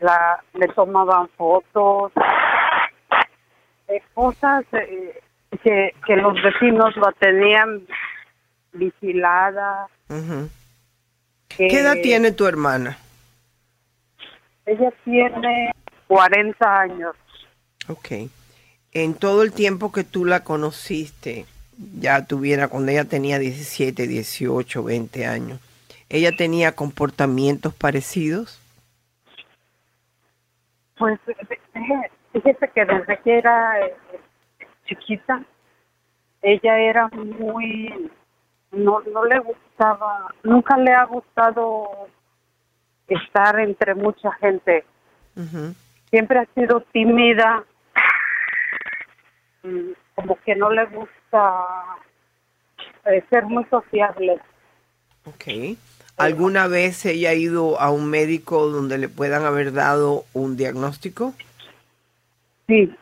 la 0.00 0.44
le 0.52 0.68
tomaban 0.68 1.28
fotos, 1.30 2.12
eh, 3.88 4.02
cosas 4.12 4.66
eh, 4.72 5.18
que, 5.62 5.94
que 6.06 6.16
los 6.16 6.34
vecinos 6.42 6.94
la 6.98 7.12
tenían 7.12 7.86
vigilada. 8.74 9.86
Que 11.48 11.68
¿Qué 11.68 11.80
edad 11.80 11.96
tiene 12.02 12.32
tu 12.32 12.46
hermana? 12.46 12.98
Ella 14.70 14.92
tiene 15.04 15.72
40 16.06 16.80
años. 16.80 17.16
Ok. 17.88 18.08
En 18.92 19.14
todo 19.14 19.42
el 19.42 19.52
tiempo 19.52 19.90
que 19.90 20.04
tú 20.04 20.24
la 20.24 20.44
conociste, 20.44 21.46
ya 21.98 22.24
tuviera 22.26 22.68
cuando 22.68 22.92
ella 22.92 23.04
tenía 23.04 23.38
17, 23.38 24.06
18, 24.06 24.82
20 24.84 25.26
años, 25.26 25.58
¿ella 26.08 26.30
tenía 26.36 26.76
comportamientos 26.76 27.74
parecidos? 27.74 28.60
Pues 30.98 31.18
fíjese- 31.26 32.10
fíjese 32.32 32.68
que 32.74 32.84
desde 32.84 33.18
que 33.24 33.38
era 33.38 33.80
eh, 33.86 33.94
chiquita, 34.86 35.42
ella 36.42 36.78
era 36.78 37.08
muy, 37.08 38.10
no, 38.72 39.00
no 39.00 39.24
le 39.24 39.38
gustaba, 39.40 40.32
nunca 40.42 40.76
le 40.76 40.92
ha 40.92 41.04
gustado 41.04 41.99
estar 43.14 43.58
entre 43.60 43.94
mucha 43.94 44.32
gente. 44.32 44.84
Siempre 46.10 46.38
ha 46.40 46.46
sido 46.54 46.80
tímida, 46.92 47.64
mm, 49.62 49.90
como 50.14 50.38
que 50.44 50.54
no 50.56 50.70
le 50.70 50.84
gusta 50.86 51.66
eh, 53.06 53.24
ser 53.30 53.44
muy 53.44 53.64
sociable. 53.66 54.38
Ok. 55.24 55.76
¿Alguna 56.16 56.66
vez 56.66 57.06
ella 57.06 57.30
ha 57.30 57.34
ido 57.34 57.80
a 57.80 57.90
un 57.90 58.10
médico 58.10 58.68
donde 58.68 58.98
le 58.98 59.08
puedan 59.08 59.44
haber 59.46 59.72
dado 59.72 60.24
un 60.34 60.56
diagnóstico? 60.56 61.32
Sí. 62.66 62.94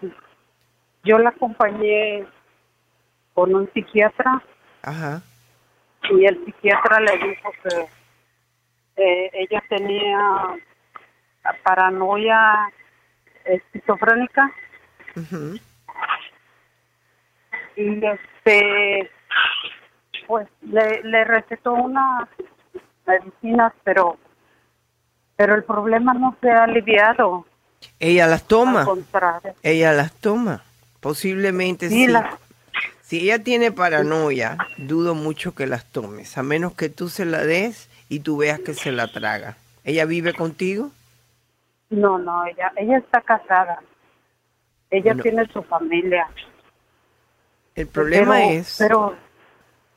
yo 1.04 1.18
la 1.18 1.30
acompañé 1.30 2.24
con 3.34 3.54
un 3.54 3.70
psiquiatra 3.72 4.42
Ajá. 4.82 5.20
y 6.10 6.24
el 6.24 6.42
psiquiatra 6.44 7.00
le 7.00 7.12
dijo 7.28 7.50
que 7.62 7.97
eh, 8.98 9.30
ella 9.32 9.62
tenía 9.68 10.18
paranoia 11.62 12.70
esquizofrénica 13.44 14.50
y 17.76 18.04
este 18.04 19.10
pues 20.26 20.46
le, 20.62 21.02
le 21.04 21.24
recetó 21.24 21.72
unas 21.72 22.28
medicinas 23.06 23.72
pero 23.84 24.18
pero 25.36 25.54
el 25.54 25.64
problema 25.64 26.12
no 26.14 26.36
se 26.40 26.50
ha 26.50 26.64
aliviado 26.64 27.46
¿Ella 28.00 28.26
las 28.26 28.46
toma? 28.46 28.80
al 28.80 28.86
contrario 28.86 29.54
Ella 29.62 29.92
las 29.92 30.12
toma. 30.12 30.62
Posiblemente 31.00 31.88
Sí, 31.88 32.06
sí. 32.06 32.12
las- 32.12 32.34
Si 33.02 33.20
ella 33.20 33.42
tiene 33.42 33.70
paranoia, 33.72 34.58
dudo 34.76 35.14
mucho 35.14 35.54
que 35.54 35.66
las 35.68 35.84
tomes, 35.90 36.36
a 36.36 36.42
menos 36.42 36.74
que 36.74 36.88
tú 36.88 37.08
se 37.08 37.24
la 37.24 37.38
des 37.44 37.88
y 38.08 38.20
tú 38.20 38.38
veas 38.38 38.60
que 38.60 38.74
se 38.74 38.92
la 38.92 39.08
traga. 39.12 39.56
¿Ella 39.84 40.04
vive 40.04 40.32
contigo? 40.34 40.90
no 41.90 42.18
no 42.18 42.44
ella 42.44 42.70
ella 42.76 42.98
está 42.98 43.22
casada 43.22 43.78
ella 44.90 45.14
Bueno. 45.14 45.22
tiene 45.22 45.46
su 45.50 45.62
familia 45.62 46.26
El 47.74 47.86
problema 47.86 48.34
Pero- 48.36 48.50
es, 48.50 48.76
pero 48.78 49.16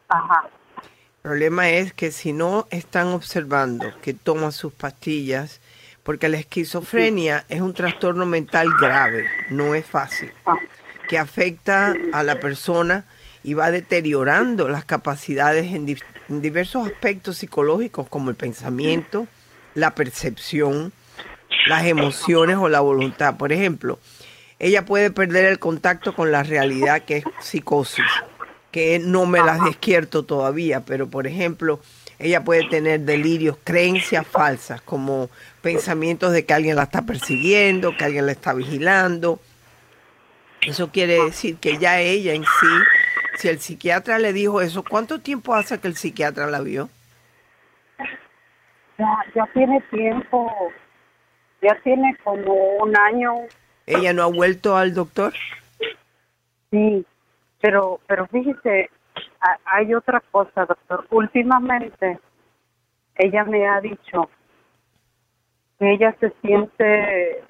ajá 0.08 0.48
el 0.78 1.22
problema 1.22 1.70
es 1.70 1.92
que 1.94 2.12
si 2.12 2.32
no 2.32 2.66
están 2.72 3.08
observando 3.10 3.86
que 4.02 4.14
toma 4.14 4.52
sus 4.52 4.72
pastillas, 4.74 5.60
porque 6.04 6.30
la 6.30 6.38
esquizofrenia 6.38 7.44
es 7.50 7.60
un 7.62 7.74
trastorno 7.76 8.26
mental 8.26 8.70
grave, 8.80 9.28
no 9.52 9.76
es 9.76 9.86
fácil, 9.86 10.32
que 11.10 11.20
afecta 11.20 11.94
a 12.14 12.24
la 12.24 12.40
persona 12.40 13.04
y 13.44 13.54
va 13.54 13.70
deteriorando 13.70 14.68
las 14.70 14.84
capacidades 14.86 15.74
en 15.74 15.86
diversos 16.40 16.88
aspectos 16.88 17.38
psicológicos 17.38 18.08
como 18.08 18.30
el 18.30 18.36
pensamiento, 18.36 19.28
la 19.74 19.96
percepción, 19.96 20.94
las 21.68 21.86
emociones 21.86 22.58
o 22.58 22.70
la 22.70 22.80
voluntad. 22.80 23.38
Por 23.38 23.52
ejemplo, 23.52 24.00
ella 24.60 24.86
puede 24.86 25.10
perder 25.10 25.46
el 25.46 25.58
contacto 25.58 26.14
con 26.14 26.32
la 26.32 26.44
realidad 26.44 27.02
que 27.02 27.18
es 27.18 27.24
psicosis, 27.40 28.06
que 28.72 29.00
no 29.00 29.26
me 29.26 29.40
las 29.40 29.64
despierto 29.64 30.24
todavía, 30.24 30.82
pero 30.82 31.10
por 31.10 31.26
ejemplo, 31.26 31.80
ella 32.20 32.44
puede 32.44 32.70
tener 32.70 33.00
delirios, 33.02 33.58
creencias 33.64 34.26
falsas, 34.28 34.82
como 34.82 35.30
pensamientos 35.64 36.32
de 36.32 36.46
que 36.46 36.54
alguien 36.54 36.76
la 36.76 36.84
está 36.84 37.02
persiguiendo, 37.02 37.98
que 37.98 38.06
alguien 38.06 38.28
la 38.28 38.32
está 38.32 38.54
vigilando. 38.54 39.40
Eso 40.62 40.92
quiere 40.92 41.24
decir 41.24 41.58
que 41.58 41.80
ya 41.80 42.00
ella 42.00 42.34
en 42.34 42.44
sí, 42.44 42.68
si 43.42 43.48
el 43.50 43.60
psiquiatra 43.60 44.20
le 44.20 44.34
dijo 44.34 44.62
eso, 44.62 44.84
¿cuánto 44.84 45.20
tiempo 45.20 45.56
hace 45.56 45.80
que 45.80 45.88
el 45.88 45.96
psiquiatra 45.96 46.46
la 46.48 46.62
vio? 46.62 46.90
ya 48.98 49.18
ya 49.34 49.46
tiene 49.54 49.82
tiempo 49.90 50.52
ya 51.62 51.76
tiene 51.84 52.16
como 52.24 52.54
un 52.78 52.96
año 52.98 53.34
¿Ella 53.88 54.14
no 54.14 54.22
ha 54.24 54.28
vuelto 54.28 54.78
al 54.78 54.94
doctor? 54.94 55.34
Sí, 56.70 57.04
pero, 57.60 58.00
pero 58.08 58.28
fíjese, 58.28 58.90
ha- 59.42 59.58
hay 59.66 59.94
otra 59.94 60.22
cosa, 60.32 60.66
doctor. 60.66 61.08
Últimamente, 61.10 62.20
ella 63.16 63.44
me 63.44 63.68
ha 63.68 63.82
dicho 63.82 64.30
que 65.80 65.92
ella 65.94 66.16
se 66.20 66.32
siente 66.42 67.44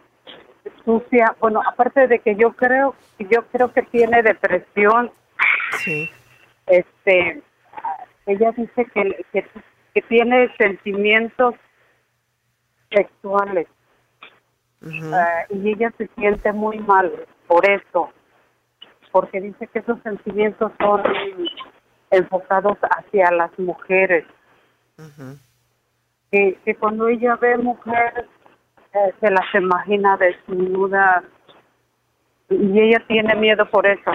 sucia. 0.86 1.36
Bueno, 1.40 1.62
aparte 1.68 2.08
de 2.08 2.20
que 2.20 2.36
yo 2.36 2.54
creo, 2.54 2.96
yo 3.20 3.46
creo 3.52 3.72
que 3.74 3.84
tiene 3.84 4.24
depresión. 4.24 5.12
Sí. 5.80 6.10
Este, 6.68 7.42
ella 8.26 8.52
dice 8.52 8.86
que, 8.94 9.26
que, 9.32 9.46
que 9.94 10.02
tiene 10.04 10.54
sentimientos 10.58 11.56
sexuales. 12.90 13.68
Ah, 15.14 15.46
y 15.50 15.70
ella 15.70 15.94
se 15.98 16.08
siente 16.16 16.52
muy 16.52 16.80
mal 16.80 17.12
por 17.48 17.70
eso, 17.70 18.12
porque 19.12 19.40
dice 19.40 19.68
que 19.68 19.80
esos 19.80 20.02
sentimientos 20.02 20.72
son 20.80 21.04
enfocados 22.10 22.78
hacia 22.82 23.30
las 23.32 23.58
mujeres, 23.60 24.26
que, 26.32 26.58
que 26.66 26.76
cuando 26.76 27.08
ella 27.08 27.36
ve 27.36 27.58
mujeres 27.58 28.26
eh, 28.94 29.14
se 29.20 29.30
las 29.30 29.54
imagina 29.54 30.18
desnudas 30.18 31.24
y 32.50 32.80
ella 32.80 33.04
tiene 33.08 33.36
miedo 33.36 33.70
por 33.70 33.86
eso. 33.86 34.12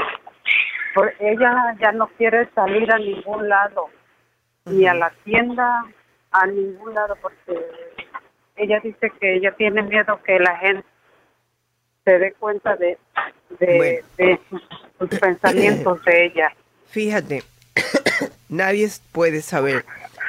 Por, 0.96 1.12
ella 1.20 1.76
ya 1.78 1.92
no 1.92 2.08
quiere 2.16 2.48
salir 2.54 2.90
a 2.90 2.98
ningún 2.98 3.50
lado, 3.50 3.90
ni 4.64 4.86
a 4.86 4.94
la 4.94 5.12
tienda, 5.24 5.84
a 6.30 6.46
ningún 6.46 6.94
lado, 6.94 7.14
porque 7.20 7.60
ella 8.56 8.80
dice 8.82 9.12
que 9.20 9.34
ella 9.34 9.54
tiene 9.58 9.82
miedo 9.82 10.18
que 10.22 10.38
la 10.38 10.56
gente 10.56 10.86
se 12.02 12.18
dé 12.18 12.32
cuenta 12.32 12.76
de, 12.76 12.96
de, 13.60 14.02
de 14.16 14.40
sus 14.98 15.08
pensamientos 15.20 16.02
de 16.06 16.24
ella. 16.24 16.50
Fíjate, 16.86 17.42
nadie 18.48 18.88
puede 19.12 19.42
saber 19.42 19.84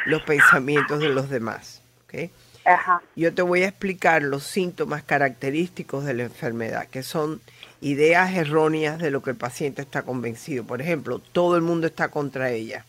los 0.06 0.22
pensamientos 0.24 1.00
de 1.00 1.08
los 1.08 1.30
demás. 1.30 1.82
¿ok? 2.04 2.30
Ajá. 2.66 3.02
Yo 3.16 3.34
te 3.34 3.42
voy 3.42 3.64
a 3.64 3.70
explicar 3.70 4.22
los 4.22 4.44
síntomas 4.44 5.02
característicos 5.04 6.04
de 6.04 6.14
la 6.14 6.24
enfermedad, 6.24 6.88
que 6.88 7.04
son 7.04 7.40
ideas 7.82 8.34
erróneas 8.34 9.00
de 9.00 9.12
lo 9.12 9.22
que 9.22 9.32
el 9.32 9.36
paciente 9.36 9.82
está 9.82 10.04
convencido. 10.04 10.64
Por 10.64 10.82
ejemplo, 10.82 11.20
todo 11.20 11.56
el 11.56 11.62
mundo 11.62 11.88
está 11.88 12.10
contra 12.10 12.52
ella, 12.52 12.86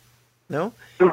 ¿no? 0.49 0.73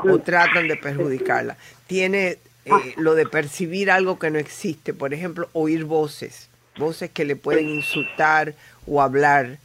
O 0.09 0.19
tratan 0.19 0.67
de 0.67 0.75
perjudicarla. 0.75 1.57
Tiene 1.87 2.37
eh, 2.65 2.95
lo 2.97 3.15
de 3.15 3.25
percibir 3.25 3.91
algo 3.91 4.17
que 4.17 4.31
no 4.31 4.39
existe, 4.39 4.93
por 4.93 5.13
ejemplo, 5.13 5.49
oír 5.53 5.83
voces, 5.83 6.49
voces 6.77 7.09
que 7.11 7.25
le 7.25 7.35
pueden 7.35 7.69
insultar 7.69 8.55
o 8.87 9.01
hablar. 9.01 9.57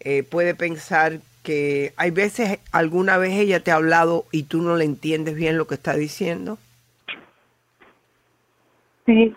Eh, 0.00 0.22
puede 0.22 0.54
pensar 0.54 1.20
que 1.42 1.92
hay 1.96 2.10
veces, 2.10 2.58
alguna 2.72 3.16
vez 3.16 3.32
ella 3.32 3.60
te 3.60 3.70
ha 3.70 3.76
hablado 3.76 4.26
y 4.30 4.44
tú 4.44 4.62
no 4.62 4.76
le 4.76 4.84
entiendes 4.84 5.34
bien 5.34 5.56
lo 5.56 5.66
que 5.66 5.74
está 5.74 5.94
diciendo. 5.94 6.58
Sí. 9.06 9.34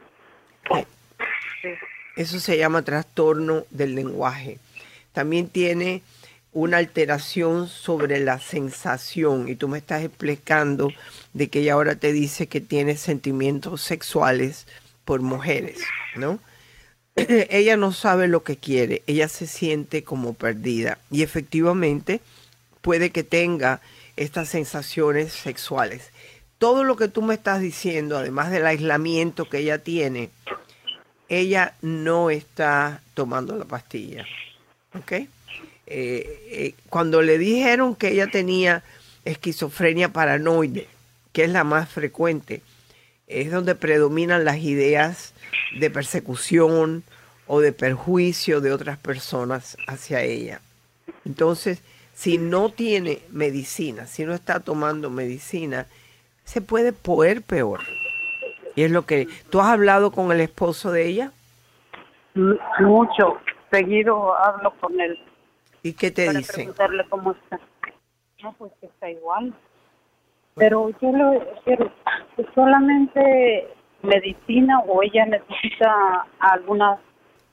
Eso 2.21 2.39
se 2.39 2.55
llama 2.55 2.83
trastorno 2.83 3.65
del 3.71 3.95
lenguaje. 3.95 4.59
También 5.11 5.49
tiene 5.49 6.03
una 6.53 6.77
alteración 6.77 7.67
sobre 7.67 8.19
la 8.19 8.39
sensación 8.39 9.49
y 9.49 9.55
tú 9.55 9.67
me 9.67 9.79
estás 9.79 10.03
explicando 10.03 10.91
de 11.33 11.49
que 11.49 11.61
ella 11.61 11.73
ahora 11.73 11.95
te 11.95 12.13
dice 12.13 12.45
que 12.45 12.61
tiene 12.61 12.95
sentimientos 12.97 13.81
sexuales 13.81 14.67
por 15.03 15.21
mujeres, 15.21 15.79
¿no? 16.15 16.37
ella 17.15 17.75
no 17.75 17.91
sabe 17.91 18.27
lo 18.27 18.43
que 18.43 18.55
quiere, 18.55 19.01
ella 19.07 19.27
se 19.27 19.47
siente 19.47 20.03
como 20.03 20.35
perdida 20.35 20.99
y 21.09 21.23
efectivamente 21.23 22.21
puede 22.81 23.09
que 23.09 23.23
tenga 23.23 23.81
estas 24.15 24.49
sensaciones 24.49 25.33
sexuales. 25.33 26.11
Todo 26.59 26.83
lo 26.83 26.97
que 26.97 27.07
tú 27.07 27.23
me 27.23 27.33
estás 27.33 27.61
diciendo, 27.61 28.15
además 28.15 28.51
del 28.51 28.67
aislamiento 28.67 29.49
que 29.49 29.57
ella 29.57 29.79
tiene, 29.79 30.29
ella 31.31 31.75
no 31.81 32.29
está 32.29 33.01
tomando 33.13 33.55
la 33.55 33.63
pastilla. 33.63 34.25
¿Ok? 34.93 35.11
Eh, 35.13 35.27
eh, 35.87 36.75
cuando 36.89 37.21
le 37.21 37.37
dijeron 37.37 37.95
que 37.95 38.09
ella 38.09 38.27
tenía 38.27 38.83
esquizofrenia 39.23 40.09
paranoide, 40.09 40.89
que 41.31 41.45
es 41.45 41.49
la 41.49 41.63
más 41.63 41.87
frecuente, 41.87 42.61
es 43.27 43.49
donde 43.49 43.75
predominan 43.75 44.43
las 44.43 44.57
ideas 44.57 45.33
de 45.79 45.89
persecución 45.89 47.03
o 47.47 47.61
de 47.61 47.71
perjuicio 47.71 48.59
de 48.59 48.73
otras 48.73 48.97
personas 48.97 49.77
hacia 49.87 50.23
ella. 50.23 50.59
Entonces, 51.23 51.79
si 52.13 52.39
no 52.39 52.73
tiene 52.73 53.21
medicina, 53.29 54.05
si 54.05 54.25
no 54.25 54.33
está 54.33 54.59
tomando 54.59 55.09
medicina, 55.09 55.87
se 56.43 56.59
puede 56.59 56.91
poner 56.91 57.41
peor. 57.41 57.79
Y 58.75 58.83
es 58.83 58.91
lo 58.91 59.05
que... 59.05 59.27
¿Tú 59.49 59.59
has 59.59 59.67
hablado 59.67 60.11
con 60.11 60.31
el 60.31 60.39
esposo 60.41 60.91
de 60.91 61.07
ella? 61.07 61.31
Mucho. 62.79 63.37
Seguido 63.71 64.35
hablo 64.37 64.73
con 64.79 64.99
él. 64.99 65.17
¿Y 65.83 65.93
qué 65.93 66.11
te 66.11 66.25
para 66.27 66.39
dice? 66.39 66.53
preguntarle 66.53 67.05
cómo 67.09 67.31
está. 67.31 67.59
No, 68.43 68.53
pues 68.53 68.71
que 68.79 68.87
está 68.87 69.09
igual. 69.09 69.53
Pero 70.55 70.89
yo 71.01 71.11
le 71.11 71.41
quiero 71.63 71.91
solamente 72.53 73.67
medicina 74.03 74.79
o 74.87 75.01
ella 75.03 75.25
necesita 75.25 76.25
alguna 76.39 76.97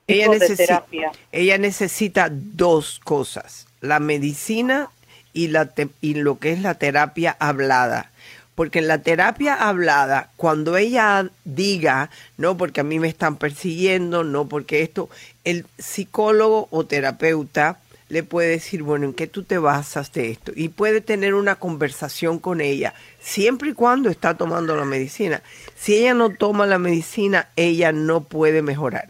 Ella 0.07 0.29
necesita, 0.29 0.67
terapia. 0.67 1.13
ella 1.31 1.59
necesita 1.59 2.29
dos 2.31 2.99
cosas, 3.05 3.69
la 3.81 4.01
medicina 4.01 4.89
y, 5.33 5.49
la 5.49 5.67
te- 5.67 5.91
y 6.01 6.15
lo 6.15 6.39
que 6.39 6.53
es 6.53 6.61
la 6.63 6.75
terapia 6.75 7.37
hablada. 7.39 8.11
Porque 8.59 8.81
en 8.81 8.89
la 8.89 8.99
terapia 8.99 9.55
hablada, 9.55 10.33
cuando 10.35 10.77
ella 10.77 11.31
diga, 11.45 12.11
no 12.39 12.57
porque 12.57 12.81
a 12.81 12.83
mí 12.83 12.99
me 12.99 13.07
están 13.07 13.37
persiguiendo, 13.37 14.25
no 14.25 14.49
porque 14.49 14.83
esto, 14.83 15.09
el 15.45 15.65
psicólogo 15.79 16.67
o 16.73 16.85
terapeuta 16.85 17.79
le 18.09 18.25
puede 18.25 18.49
decir, 18.49 18.83
bueno, 18.83 19.05
¿en 19.07 19.15
qué 19.15 19.29
tú 19.29 19.45
te 19.45 19.59
basas 19.59 20.13
de 20.13 20.33
esto? 20.33 20.51
Y 20.57 20.71
puede 20.71 21.01
tener 21.01 21.35
una 21.35 21.55
conversación 21.55 22.41
con 22.41 22.61
ella, 22.61 22.95
siempre 23.21 23.71
y 23.71 23.75
cuando 23.75 24.11
está 24.11 24.37
tomando 24.37 24.75
la 24.75 24.85
medicina. 24.85 25.41
Si 25.77 25.95
ella 25.95 26.15
no 26.15 26.31
toma 26.31 26.67
la 26.67 26.81
medicina, 26.81 27.47
ella 27.55 27.93
no 27.93 28.25
puede 28.25 28.63
mejorar. 28.63 29.07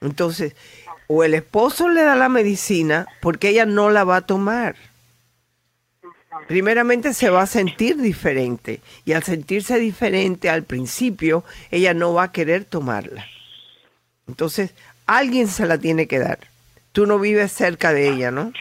Entonces, 0.00 0.54
o 1.06 1.22
el 1.22 1.34
esposo 1.34 1.90
le 1.90 2.00
da 2.00 2.16
la 2.16 2.30
medicina 2.30 3.06
porque 3.20 3.50
ella 3.50 3.66
no 3.66 3.90
la 3.90 4.04
va 4.04 4.16
a 4.16 4.26
tomar. 4.26 4.76
Primeramente 6.50 7.14
se 7.14 7.30
va 7.30 7.42
a 7.42 7.46
sentir 7.46 7.96
diferente 7.96 8.80
y 9.04 9.12
al 9.12 9.22
sentirse 9.22 9.78
diferente 9.78 10.50
al 10.50 10.64
principio, 10.64 11.44
ella 11.70 11.94
no 11.94 12.12
va 12.12 12.24
a 12.24 12.32
querer 12.32 12.64
tomarla. 12.64 13.24
Entonces, 14.26 14.74
alguien 15.06 15.46
se 15.46 15.64
la 15.64 15.78
tiene 15.78 16.08
que 16.08 16.18
dar. 16.18 16.40
Tú 16.90 17.06
no 17.06 17.20
vives 17.20 17.52
cerca 17.52 17.92
de 17.92 18.08
ella, 18.08 18.32
¿no? 18.32 18.52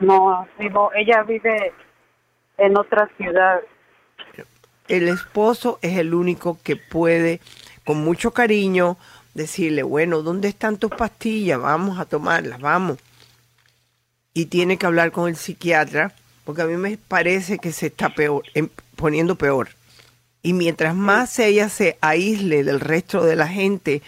No, 0.00 0.48
vivo, 0.58 0.90
ella 0.92 1.22
vive 1.22 1.72
en 2.58 2.76
otra 2.76 3.08
ciudad. 3.16 3.60
El 4.88 5.06
esposo 5.06 5.78
es 5.82 5.96
el 5.96 6.14
único 6.14 6.58
que 6.64 6.74
puede, 6.74 7.40
con 7.84 7.98
mucho 7.98 8.32
cariño, 8.32 8.96
decirle, 9.34 9.84
bueno, 9.84 10.22
¿dónde 10.22 10.48
están 10.48 10.78
tus 10.78 10.90
pastillas? 10.90 11.60
Vamos 11.60 12.00
a 12.00 12.06
tomarlas, 12.06 12.60
vamos. 12.60 12.98
Y 14.32 14.46
tiene 14.46 14.78
que 14.78 14.86
hablar 14.86 15.12
con 15.12 15.28
el 15.28 15.36
psiquiatra, 15.36 16.12
porque 16.44 16.62
a 16.62 16.66
mí 16.66 16.76
me 16.76 16.96
parece 16.96 17.58
que 17.58 17.72
se 17.72 17.86
está 17.86 18.10
peor, 18.10 18.42
em- 18.54 18.68
poniendo 18.96 19.36
peor. 19.36 19.68
Y 20.42 20.52
mientras 20.52 20.94
más 20.94 21.38
ella 21.38 21.68
se 21.68 21.96
aísle 22.00 22.64
del 22.64 22.80
resto 22.80 23.24
de 23.24 23.36
la 23.36 23.48
gente, 23.48 24.02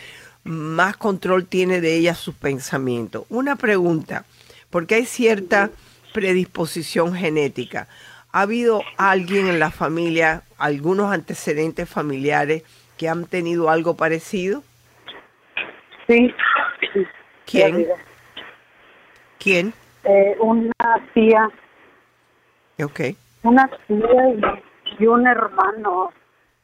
más 0.44 0.96
control 0.96 1.46
tiene 1.46 1.80
de 1.80 1.96
ella 1.96 2.14
sus 2.14 2.34
pensamientos. 2.34 3.24
Una 3.30 3.56
pregunta, 3.56 4.24
porque 4.70 4.96
hay 4.96 5.06
cierta 5.06 5.70
predisposición 6.12 7.14
genética. 7.14 7.88
¿Ha 8.32 8.42
habido 8.42 8.82
alguien 8.98 9.48
en 9.48 9.58
la 9.58 9.70
familia, 9.70 10.42
algunos 10.58 11.12
antecedentes 11.12 11.88
familiares 11.88 12.62
que 12.98 13.08
han 13.08 13.24
tenido 13.26 13.70
algo 13.70 13.96
parecido? 13.96 14.62
Sí. 16.06 16.32
¿Quién? 17.46 17.86
¿Quién? 19.38 19.72
Eh, 20.04 20.36
una 20.38 20.72
tía, 21.14 21.48
Ok, 22.82 23.00
una 23.42 23.68
tía 23.86 24.56
y, 24.98 25.06
un 25.06 25.26
hermano. 25.26 26.10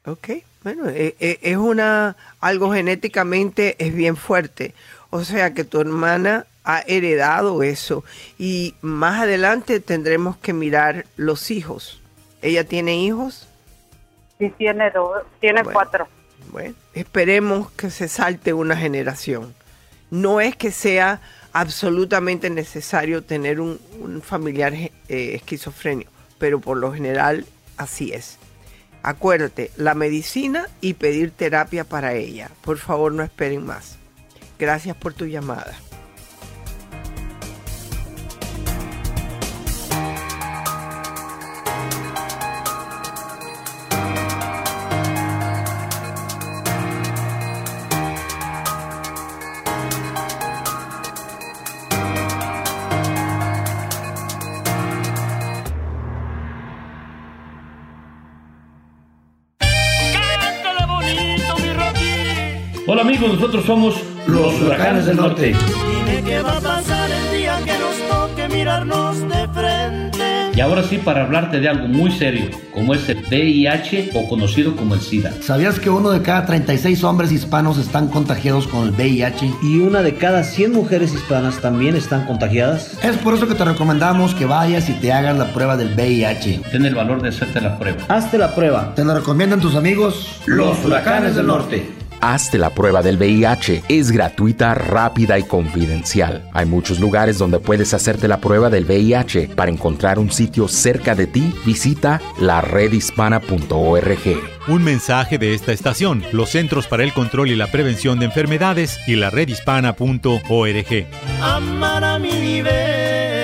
ok. 0.05 0.29
Bueno, 0.62 0.88
eh, 0.88 1.16
eh, 1.18 1.38
es 1.42 1.57
una, 1.57 2.16
algo 2.40 2.72
genéticamente 2.72 3.75
es 3.85 3.92
bien 3.92 4.16
fuerte. 4.16 4.75
O 5.11 5.25
sea 5.25 5.55
que 5.55 5.64
tu 5.64 5.81
hermana 5.81 6.46
ha 6.64 6.83
heredado 6.87 7.64
eso. 7.64 8.05
Y 8.38 8.77
más 8.81 9.20
adelante 9.22 9.81
tendremos 9.81 10.37
que 10.37 10.53
mirar 10.53 11.07
los 11.16 11.51
hijos. 11.51 12.01
¿Ella 12.42 12.62
tiene 12.64 12.94
hijos? 12.96 13.48
Sí, 14.38 14.51
tiene 14.57 14.90
dos, 14.92 15.22
tiene 15.40 15.62
Bueno. 15.62 15.77
cuatro. 15.77 16.09
Bueno, 16.53 16.75
esperemos 16.94 17.70
que 17.72 17.90
se 17.90 18.07
salte 18.07 18.53
una 18.53 18.77
generación. 18.77 19.55
No 20.12 20.42
es 20.42 20.55
que 20.57 20.72
sea 20.72 21.22
absolutamente 21.55 22.51
necesario 22.51 23.22
tener 23.25 23.62
un, 23.62 23.81
familiar 24.22 24.75
eh, 24.75 24.90
esquizofrénico, 25.09 26.12
pero 26.37 26.61
por 26.61 26.77
lo 26.77 26.92
general 26.92 27.46
así 27.79 28.12
es. 28.12 28.37
Acuérdate, 29.03 29.70
la 29.77 29.94
medicina 29.94 30.68
y 30.83 30.92
pedir 30.94 31.31
terapia 31.31 31.85
para 31.85 32.12
ella. 32.12 32.51
Por 32.61 32.77
favor, 32.77 33.11
no 33.11 33.22
esperen 33.22 33.64
más. 33.64 33.96
Gracias 34.59 34.94
por 34.96 35.14
tu 35.14 35.25
llamada. 35.25 35.75
Amigos, 63.22 63.40
nosotros 63.40 63.64
somos 63.64 63.94
los 64.26 64.61
huracanes 64.61 65.06
del 65.06 65.16
norte. 65.16 65.54
Dime 65.54 66.22
qué 66.24 66.40
va 66.40 66.56
a 66.56 66.61
pasar 66.61 67.11
el 67.11 67.38
día 67.38 67.58
que 67.64 67.72
nos 67.78 67.96
toque 68.08 68.48
mirarnos 68.48 69.20
de 69.20 69.48
frente. 69.48 70.22
Y 70.54 70.61
ahora 70.61 70.82
sí, 70.82 70.98
para 70.98 71.22
hablarte 71.22 71.61
de 71.61 71.68
algo 71.68 71.88
muy 71.88 72.11
serio, 72.11 72.50
como 72.74 72.92
es 72.94 73.08
el 73.08 73.18
VIH 73.30 74.11
o 74.14 74.28
conocido 74.28 74.76
como 74.76 74.94
el 74.94 75.00
SIDA. 75.00 75.32
¿Sabías 75.40 75.80
que 75.80 75.88
uno 75.88 76.11
de 76.11 76.20
cada 76.20 76.44
36 76.44 77.02
hombres 77.04 77.32
hispanos 77.32 77.78
están 77.78 78.08
contagiados 78.08 78.66
con 78.66 78.87
el 78.87 78.90
VIH? 78.90 79.50
Y 79.62 79.78
una 79.78 80.02
de 80.02 80.14
cada 80.16 80.44
100 80.44 80.72
mujeres 80.72 81.14
hispanas 81.14 81.61
también 81.61 81.96
están 81.96 82.26
contagiadas. 82.26 82.98
Es 83.02 83.16
por 83.16 83.35
eso 83.35 83.48
que 83.48 83.54
te 83.54 83.64
recomendamos 83.64 84.35
que 84.35 84.44
vayas 84.44 84.90
y 84.90 84.94
te 84.94 85.12
hagas 85.12 85.38
la 85.38 85.52
prueba 85.52 85.76
del 85.76 85.94
VIH. 85.94 86.61
Ten 86.70 86.85
el 86.85 86.94
valor 86.94 87.22
de 87.22 87.30
hacerte 87.30 87.61
la 87.61 87.78
prueba. 87.78 88.02
Hazte 88.08 88.37
la 88.37 88.54
prueba. 88.54 88.94
Te 88.94 89.04
lo 89.04 89.14
recomiendan 89.14 89.61
tus 89.61 89.74
amigos 89.74 90.40
los 90.46 90.85
huracanes 90.85 91.35
del 91.37 91.46
norte. 91.46 92.02
Hazte 92.22 92.56
la 92.56 92.70
prueba 92.70 93.02
del 93.02 93.16
VIH. 93.16 93.82
Es 93.88 94.12
gratuita, 94.12 94.74
rápida 94.74 95.40
y 95.40 95.42
confidencial. 95.42 96.48
Hay 96.52 96.66
muchos 96.66 97.00
lugares 97.00 97.37
donde 97.37 97.58
puedes 97.58 97.92
hacerte 97.94 98.28
la 98.28 98.38
prueba 98.38 98.70
del 98.70 98.85
VIH. 98.85 99.48
Para 99.56 99.72
encontrar 99.72 100.20
un 100.20 100.30
sitio 100.30 100.68
cerca 100.68 101.16
de 101.16 101.26
ti, 101.26 101.52
visita 101.66 102.20
laredhispana.org. 102.38 104.40
Un 104.68 104.85
mensaje 104.85 105.38
de 105.38 105.54
esta 105.54 105.72
estación, 105.72 106.22
los 106.30 106.50
Centros 106.50 106.87
para 106.87 107.02
el 107.02 107.12
Control 107.12 107.50
y 107.50 107.56
la 107.56 107.66
Prevención 107.66 108.20
de 108.20 108.26
Enfermedades 108.26 109.00
y 109.08 109.16
la 109.16 109.30
redhispana.org. 109.30 111.06
Amar 111.42 112.04
a 112.04 112.20
mi 112.20 112.30
nivel. 112.30 113.41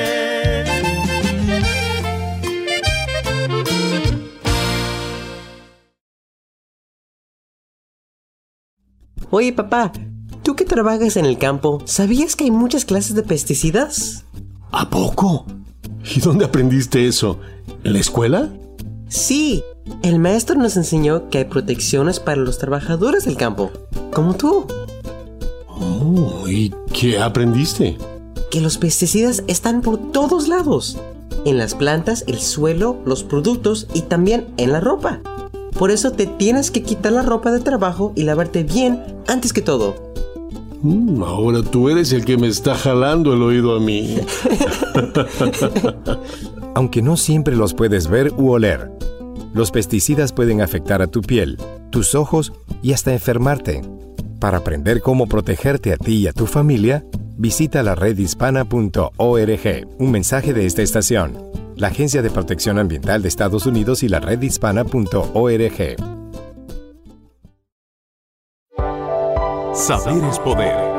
Oye 9.31 9.53
papá, 9.53 9.93
tú 10.43 10.57
que 10.57 10.65
trabajas 10.65 11.17
en 11.19 11.27
el 11.27 11.37
campo, 11.37 11.83
¿sabías 11.85 12.35
que 12.35 12.45
hay 12.45 12.51
muchas 12.51 12.87
clases 12.87 13.15
de 13.15 13.23
pesticidas? 13.23 14.25
¿A 14.73 14.89
poco? 14.89 15.45
¿Y 16.15 16.21
dónde 16.21 16.47
aprendiste 16.47 17.07
eso? 17.07 17.39
¿En 17.85 17.93
la 17.93 17.99
escuela? 17.99 18.49
Sí, 19.09 19.63
el 20.03 20.19
maestro 20.19 20.57
nos 20.57 20.77
enseñó 20.77 21.29
que 21.29 21.39
hay 21.39 21.45
protecciones 21.45 22.21
para 22.21 22.41
los 22.41 22.59
trabajadores 22.59 23.27
del 23.27 23.37
campo, 23.37 23.71
como 24.13 24.35
tú. 24.35 24.67
Oh, 25.69 26.49
¿y 26.49 26.75
qué 26.93 27.19
aprendiste? 27.19 27.99
Que 28.51 28.63
los 28.63 28.79
pesticidas 28.79 29.45
están 29.47 29.83
por 29.83 30.11
todos 30.11 30.49
lados. 30.49 30.99
En 31.45 31.59
las 31.59 31.75
plantas, 31.75 32.25
el 32.27 32.41
suelo, 32.41 32.97
los 33.05 33.25
productos 33.25 33.87
y 33.93 34.03
también 34.03 34.49
en 34.57 34.73
la 34.73 34.81
ropa. 34.81 35.21
Por 35.79 35.93
eso 35.93 36.11
te 36.11 36.27
tienes 36.27 36.73
que 36.73 36.83
quitar 36.83 37.13
la 37.13 37.23
ropa 37.23 37.53
de 37.53 37.61
trabajo 37.61 38.13
y 38.17 38.25
lavarte 38.25 38.65
bien 38.65 39.01
antes 39.29 39.53
que 39.53 39.63
todo. 39.63 39.95
Mm, 40.83 41.23
ahora 41.23 41.63
tú 41.63 41.89
eres 41.89 42.13
el 42.13 42.25
que 42.25 42.37
me 42.37 42.49
está 42.49 42.75
jalando 42.75 43.33
el 43.33 43.43
oído 43.43 43.77
a 43.77 43.81
mí. 43.81 44.19
Aunque 46.75 47.01
no 47.01 47.17
siempre 47.17 47.55
los 47.55 47.75
puedes 47.75 48.09
ver 48.09 48.33
u 48.37 48.51
oler, 48.51 48.91
los 49.55 49.71
pesticidas 49.71 50.33
pueden 50.33 50.61
afectar 50.61 51.01
a 51.01 51.07
tu 51.07 51.23
piel, 51.23 51.59
tus 51.91 52.17
ojos 52.17 52.53
y 52.83 52.93
hasta 52.93 53.13
enfermarte. 53.13 53.83
Para 54.41 54.59
aprender 54.59 55.01
cómo 55.01 55.27
protegerte 55.27 55.93
a 55.93 55.97
ti 55.97 56.17
y 56.17 56.27
a 56.27 56.33
tu 56.33 56.47
familia, 56.47 57.05
visita 57.37 57.85
la 57.85 57.95
redhispana.org. 57.95 59.89
Un 59.99 60.11
mensaje 60.11 60.53
de 60.53 60.67
esta 60.67 60.83
estación, 60.83 61.39
la 61.79 61.89
Agencia 61.89 62.23
de 62.23 62.31
Protección 62.31 62.79
Ambiental 62.79 63.23
de 63.23 63.29
Estados 63.29 63.65
Unidos 63.65 64.03
y 64.03 64.09
la 64.09 64.19
redhispana.org. 64.19 65.97
Saber 69.75 70.25
es 70.25 70.39
poder. 70.41 70.99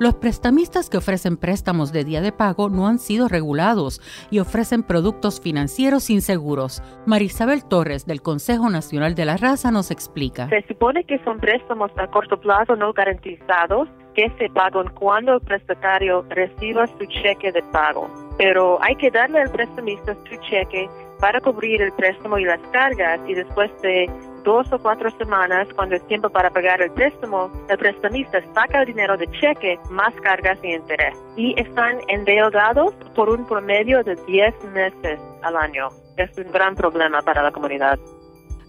Los 0.00 0.14
prestamistas 0.14 0.88
que 0.88 0.96
ofrecen 0.96 1.36
préstamos 1.36 1.92
de 1.92 2.04
día 2.04 2.20
de 2.20 2.32
pago 2.32 2.68
no 2.68 2.88
han 2.88 2.98
sido 2.98 3.28
regulados 3.28 4.00
y 4.30 4.40
ofrecen 4.40 4.82
productos 4.82 5.40
financieros 5.40 6.08
inseguros. 6.10 6.82
Marisabel 7.06 7.64
Torres 7.64 8.06
del 8.06 8.22
Consejo 8.22 8.70
Nacional 8.70 9.14
de 9.14 9.26
la 9.26 9.36
Raza 9.36 9.70
nos 9.70 9.90
explica. 9.90 10.48
Se 10.48 10.66
supone 10.66 11.04
que 11.04 11.22
son 11.22 11.38
préstamos 11.38 11.92
a 11.96 12.06
corto 12.08 12.40
plazo 12.40 12.74
no 12.76 12.92
garantizados 12.92 13.88
que 14.14 14.32
se 14.38 14.48
pagan 14.48 14.88
cuando 14.94 15.34
el 15.34 15.40
prestatario 15.42 16.24
reciba 16.30 16.86
su 16.86 17.04
cheque 17.04 17.52
de 17.52 17.62
pago. 17.64 18.29
Pero 18.40 18.82
hay 18.82 18.96
que 18.96 19.10
darle 19.10 19.38
al 19.38 19.50
prestamista 19.50 20.14
su 20.14 20.34
cheque 20.48 20.88
para 21.20 21.42
cubrir 21.42 21.82
el 21.82 21.92
préstamo 21.92 22.38
y 22.38 22.46
las 22.46 22.60
cargas 22.72 23.20
y 23.28 23.34
después 23.34 23.70
de 23.82 24.10
dos 24.44 24.72
o 24.72 24.78
cuatro 24.78 25.10
semanas, 25.18 25.68
cuando 25.76 25.96
es 25.96 26.06
tiempo 26.06 26.30
para 26.30 26.48
pagar 26.48 26.80
el 26.80 26.90
préstamo, 26.92 27.52
el 27.68 27.76
prestamista 27.76 28.40
saca 28.54 28.80
el 28.80 28.86
dinero 28.86 29.18
de 29.18 29.26
cheque 29.32 29.78
más 29.90 30.14
cargas 30.22 30.58
y 30.62 30.72
interés. 30.72 31.14
Y 31.36 31.52
están 31.60 31.98
endeudados 32.08 32.94
por 33.14 33.28
un 33.28 33.44
promedio 33.46 34.02
de 34.04 34.16
10 34.26 34.54
meses 34.72 35.20
al 35.42 35.58
año. 35.58 35.90
Es 36.16 36.30
un 36.38 36.50
gran 36.50 36.74
problema 36.74 37.20
para 37.20 37.42
la 37.42 37.52
comunidad. 37.52 37.98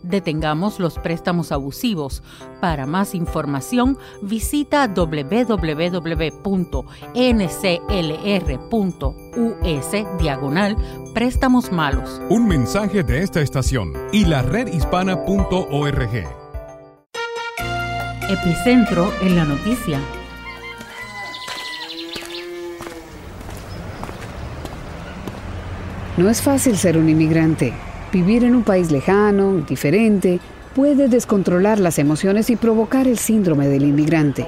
Detengamos 0.03 0.79
los 0.79 0.99
préstamos 0.99 1.51
abusivos. 1.51 2.21
Para 2.59 2.85
más 2.85 3.15
información, 3.15 3.97
visita 4.21 4.87
www.nclr.us 4.87 5.31
diagonal 10.19 10.77
préstamos 11.13 11.71
malos. 11.71 12.21
Un 12.29 12.47
mensaje 12.47 13.03
de 13.03 13.23
esta 13.23 13.41
estación 13.41 13.93
y 14.11 14.25
la 14.25 14.41
redhispana.org. 14.41 16.41
Epicentro 18.29 19.11
en 19.21 19.35
la 19.35 19.43
noticia. 19.43 19.99
No 26.17 26.29
es 26.29 26.41
fácil 26.41 26.77
ser 26.77 26.97
un 26.97 27.09
inmigrante. 27.09 27.73
Vivir 28.11 28.43
en 28.43 28.55
un 28.55 28.63
país 28.63 28.91
lejano, 28.91 29.53
diferente, 29.67 30.39
puede 30.75 31.07
descontrolar 31.07 31.79
las 31.79 31.97
emociones 31.97 32.49
y 32.49 32.55
provocar 32.55 33.07
el 33.07 33.17
síndrome 33.17 33.67
del 33.67 33.83
inmigrante. 33.83 34.45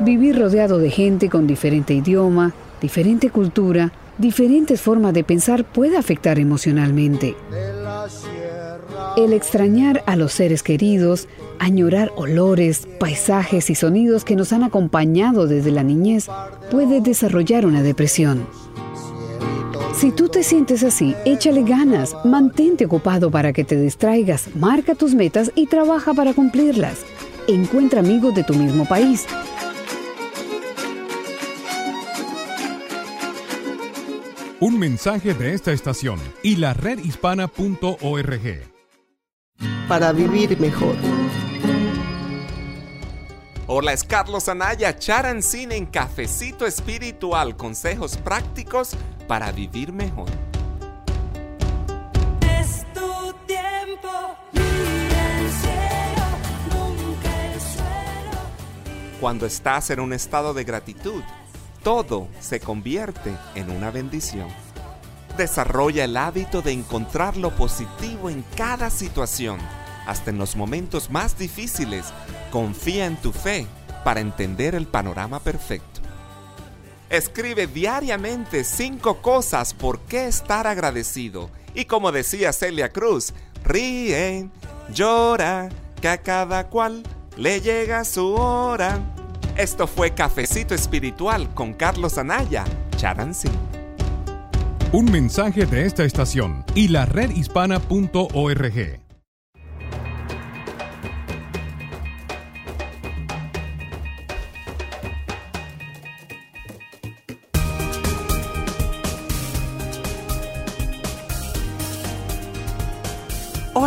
Vivir 0.00 0.38
rodeado 0.38 0.78
de 0.78 0.90
gente 0.90 1.28
con 1.28 1.46
diferente 1.46 1.94
idioma, 1.94 2.52
diferente 2.80 3.30
cultura, 3.30 3.92
diferentes 4.18 4.80
formas 4.80 5.12
de 5.12 5.24
pensar 5.24 5.64
puede 5.64 5.98
afectar 5.98 6.38
emocionalmente. 6.38 7.36
El 9.16 9.32
extrañar 9.32 10.02
a 10.06 10.16
los 10.16 10.32
seres 10.32 10.62
queridos, 10.62 11.28
añorar 11.58 12.12
olores, 12.16 12.86
paisajes 12.98 13.70
y 13.70 13.74
sonidos 13.74 14.24
que 14.24 14.36
nos 14.36 14.52
han 14.52 14.62
acompañado 14.62 15.46
desde 15.46 15.70
la 15.70 15.82
niñez 15.82 16.28
puede 16.70 17.00
desarrollar 17.00 17.66
una 17.66 17.82
depresión. 17.82 18.46
Si 19.94 20.10
tú 20.10 20.28
te 20.28 20.42
sientes 20.42 20.82
así, 20.82 21.14
échale 21.24 21.62
ganas, 21.62 22.14
mantente 22.24 22.84
ocupado 22.84 23.30
para 23.30 23.52
que 23.52 23.64
te 23.64 23.80
distraigas, 23.80 24.54
marca 24.54 24.94
tus 24.94 25.14
metas 25.14 25.52
y 25.54 25.66
trabaja 25.66 26.12
para 26.12 26.34
cumplirlas. 26.34 27.04
Encuentra 27.48 28.00
amigos 28.00 28.34
de 28.34 28.44
tu 28.44 28.54
mismo 28.54 28.86
país. 28.86 29.26
Un 34.60 34.78
mensaje 34.78 35.32
de 35.34 35.54
esta 35.54 35.72
estación 35.72 36.18
y 36.42 36.56
la 36.56 36.74
redhispana.org. 36.74 38.62
Para 39.88 40.12
vivir 40.12 40.58
mejor. 40.58 40.96
Hola, 43.68 43.92
es 43.92 44.04
Carlos 44.04 44.48
Anaya, 44.48 44.96
Charancín 44.96 45.72
en 45.72 45.86
Cafecito 45.86 46.66
Espiritual, 46.66 47.56
consejos 47.56 48.16
prácticos 48.16 48.96
para 49.26 49.52
vivir 49.52 49.92
mejor. 49.92 50.28
Es 52.60 52.84
tu 52.94 53.32
tiempo, 53.46 54.36
mira 54.52 55.38
el 55.38 55.50
cielo, 55.52 56.24
nunca 56.70 57.52
el 57.52 57.60
suelo. 57.60 58.40
Cuando 59.20 59.46
estás 59.46 59.90
en 59.90 60.00
un 60.00 60.12
estado 60.12 60.54
de 60.54 60.64
gratitud, 60.64 61.22
todo 61.82 62.28
se 62.40 62.60
convierte 62.60 63.32
en 63.54 63.70
una 63.70 63.90
bendición. 63.90 64.48
Desarrolla 65.36 66.04
el 66.04 66.16
hábito 66.16 66.62
de 66.62 66.72
encontrar 66.72 67.36
lo 67.36 67.54
positivo 67.54 68.30
en 68.30 68.42
cada 68.56 68.90
situación, 68.90 69.58
hasta 70.06 70.30
en 70.30 70.38
los 70.38 70.56
momentos 70.56 71.10
más 71.10 71.38
difíciles. 71.38 72.06
Confía 72.50 73.06
en 73.06 73.16
tu 73.16 73.32
fe 73.32 73.66
para 74.02 74.20
entender 74.20 74.74
el 74.74 74.86
panorama 74.86 75.40
perfecto. 75.40 75.95
Escribe 77.08 77.68
diariamente 77.68 78.64
cinco 78.64 79.22
cosas 79.22 79.74
por 79.74 80.00
qué 80.00 80.26
estar 80.26 80.66
agradecido. 80.66 81.50
Y 81.74 81.84
como 81.84 82.10
decía 82.10 82.52
Celia 82.52 82.90
Cruz, 82.90 83.32
ríe, 83.64 84.48
llora, 84.92 85.68
que 86.00 86.08
a 86.08 86.18
cada 86.18 86.68
cual 86.68 87.04
le 87.36 87.60
llega 87.60 88.04
su 88.04 88.34
hora. 88.34 88.98
Esto 89.56 89.86
fue 89.86 90.14
Cafecito 90.14 90.74
Espiritual 90.74 91.52
con 91.54 91.74
Carlos 91.74 92.18
Anaya, 92.18 92.64
Charancí. 92.96 93.50
Un 94.92 95.10
mensaje 95.10 95.66
de 95.66 95.86
esta 95.86 96.04
estación 96.04 96.64
y 96.74 96.88
la 96.88 97.06
redhispana.org. 97.06 99.05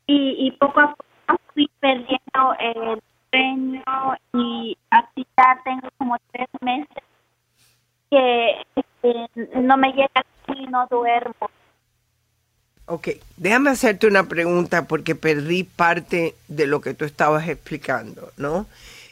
Y, 0.08 0.48
y 0.48 0.52
poco 0.52 0.82
a 0.82 0.96
poco 0.96 1.42
fui 1.54 1.70
perdiendo 1.80 2.56
el 2.60 3.02
sueño 3.32 3.84
y 4.34 4.78
así 4.90 5.26
ya 5.38 5.62
tengo 5.64 5.88
como 5.98 6.18
tres 6.32 6.48
meses 6.62 7.04
que, 8.10 8.66
no 9.56 9.78
me 9.78 9.92
llega 9.94 10.26
y 10.48 10.68
no 10.68 10.88
duermo. 10.88 11.50
Ok, 12.86 13.10
déjame 13.38 13.70
hacerte 13.70 14.08
una 14.08 14.24
pregunta 14.24 14.88
porque 14.88 15.14
perdí 15.16 15.64
parte 15.64 16.36
de 16.48 16.66
lo 16.66 16.82
que 16.82 16.96
tú 16.96 17.06
estabas 17.06 17.48
explicando, 17.48 18.32
¿no? 18.38 18.66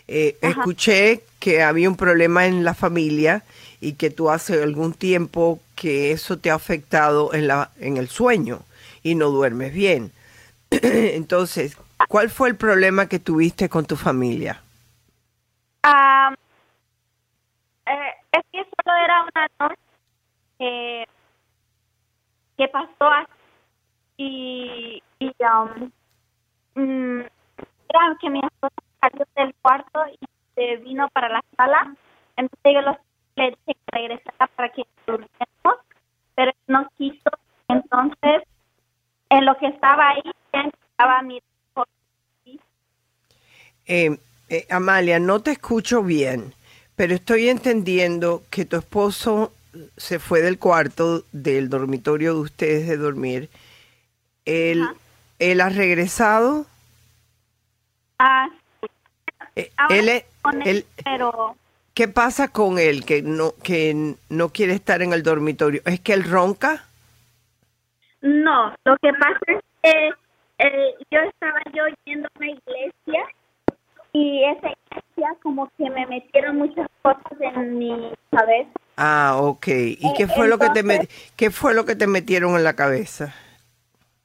Eh, 0.07 0.37
escuché 0.41 1.23
que 1.39 1.61
había 1.61 1.89
un 1.89 1.97
problema 1.97 2.45
en 2.45 2.63
la 2.63 2.73
familia 2.73 3.43
y 3.81 3.93
que 3.93 4.09
tú 4.09 4.29
hace 4.29 4.63
algún 4.63 4.93
tiempo 4.93 5.59
que 5.75 6.11
eso 6.11 6.37
te 6.39 6.49
ha 6.49 6.55
afectado 6.55 7.33
en, 7.33 7.47
la, 7.47 7.71
en 7.79 7.97
el 7.97 8.07
sueño 8.07 8.61
y 9.03 9.15
no 9.15 9.29
duermes 9.29 9.73
bien. 9.73 10.11
Entonces, 10.71 11.77
¿cuál 12.07 12.29
fue 12.29 12.49
el 12.49 12.55
problema 12.55 13.07
que 13.07 13.19
tuviste 13.19 13.69
con 13.69 13.85
tu 13.85 13.95
familia? 13.95 14.61
Eh, 17.85 18.13
es 18.31 18.43
que 18.51 18.63
solo 18.63 18.97
era 18.97 19.23
una 19.23 19.47
noche 19.59 19.81
que, 20.59 21.07
que 22.57 22.67
pasó 22.67 23.07
así 23.07 23.31
y, 24.17 25.03
y 25.19 25.31
um, 26.75 27.21
era 27.89 28.17
que 28.19 28.29
mi 28.29 28.39
esposa 28.39 28.86
salió 29.01 29.25
del 29.35 29.53
cuarto 29.61 29.99
y 30.19 30.25
se 30.55 30.77
vino 30.77 31.07
para 31.09 31.29
la 31.29 31.43
sala. 31.55 31.95
Entonces 32.35 32.73
yo 32.73 32.81
los- 32.81 32.97
le 33.35 33.51
dije 33.51 33.57
que 33.65 33.91
regresara 33.91 34.47
para 34.55 34.69
que 34.69 34.83
durmiéramos, 35.05 35.85
pero 36.35 36.51
no 36.67 36.89
quiso. 36.97 37.29
Entonces, 37.67 38.43
en 39.29 39.45
lo 39.45 39.57
que 39.57 39.67
estaba 39.67 40.09
ahí, 40.09 40.21
estaba 40.51 41.21
mi 41.21 41.39
Eh, 43.85 44.17
eh, 44.49 44.67
Amalia, 44.69 45.19
no 45.19 45.41
te 45.41 45.51
escucho 45.51 46.03
bien, 46.03 46.53
pero 46.95 47.15
estoy 47.15 47.49
entendiendo 47.49 48.43
que 48.49 48.65
tu 48.65 48.75
esposo 48.77 49.53
se 49.95 50.19
fue 50.19 50.41
del 50.41 50.59
cuarto 50.59 51.23
del 51.31 51.69
dormitorio 51.69 52.33
de 52.33 52.39
ustedes 52.41 52.87
de 52.87 52.97
dormir. 52.97 53.49
Él, 54.45 54.89
él 55.39 55.61
ha 55.61 55.69
regresado. 55.69 56.65
Ah, 58.19 58.49
ahora 59.77 59.95
él, 59.95 60.09
es- 60.09 60.25
él, 60.53 60.61
él- 60.65 60.85
pero 61.03 61.55
¿Qué 61.93 62.07
pasa 62.07 62.49
con 62.49 62.77
él 62.77 63.03
que 63.05 63.23
no, 63.23 63.53
que 63.63 64.15
no 64.29 64.49
quiere 64.49 64.73
estar 64.73 65.01
en 65.01 65.13
el 65.13 65.23
dormitorio? 65.23 65.81
¿Es 65.85 65.99
que 65.99 66.13
él 66.13 66.23
ronca? 66.29 66.83
No, 68.21 68.73
lo 68.85 68.97
que 69.01 69.11
pasa 69.13 69.39
es 69.47 69.59
que 69.83 70.09
eh, 70.59 70.93
yo 71.11 71.19
estaba 71.21 71.59
yo 71.73 71.83
yendo 72.05 72.27
a 72.27 72.37
una 72.37 72.47
iglesia 72.51 73.23
y 74.13 74.43
esa 74.43 74.67
iglesia 74.91 75.35
como 75.43 75.69
que 75.77 75.89
me 75.89 76.05
metieron 76.07 76.57
muchas 76.57 76.87
cosas 77.01 77.23
en 77.39 77.77
mi 77.77 78.11
cabeza. 78.31 78.69
Ah, 78.97 79.37
ok. 79.39 79.67
¿Y 79.67 80.07
Eh, 80.07 80.13
qué 80.17 80.27
fue 80.27 80.47
lo 80.47 80.57
que 80.57 80.69
te 80.69 80.83
met- 80.83 81.09
qué 81.35 81.51
fue 81.51 81.73
lo 81.73 81.85
que 81.85 81.95
te 81.95 82.07
metieron 82.07 82.55
en 82.55 82.63
la 82.63 82.75
cabeza? 82.75 83.33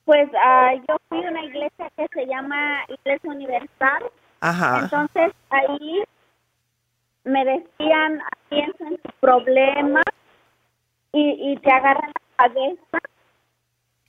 Pues 0.04 0.28
ah, 0.42 0.72
yo 0.88 0.96
fui 1.08 1.24
a 1.24 1.30
una 1.30 1.44
iglesia 1.44 1.90
que 1.96 2.06
se 2.12 2.26
llama 2.26 2.80
Iglesia 2.88 3.30
Universal. 3.30 4.02
Ajá. 4.42 4.80
Entonces 4.80 5.32
ahí 5.50 6.02
me 7.22 7.44
decían, 7.44 8.20
piensa 8.48 8.88
en 8.88 8.98
tu 8.98 9.10
problema 9.20 10.02
y, 11.12 11.52
y 11.52 11.56
te 11.58 11.70
agarran 11.70 12.10
la 12.10 12.48
cabeza 12.48 12.98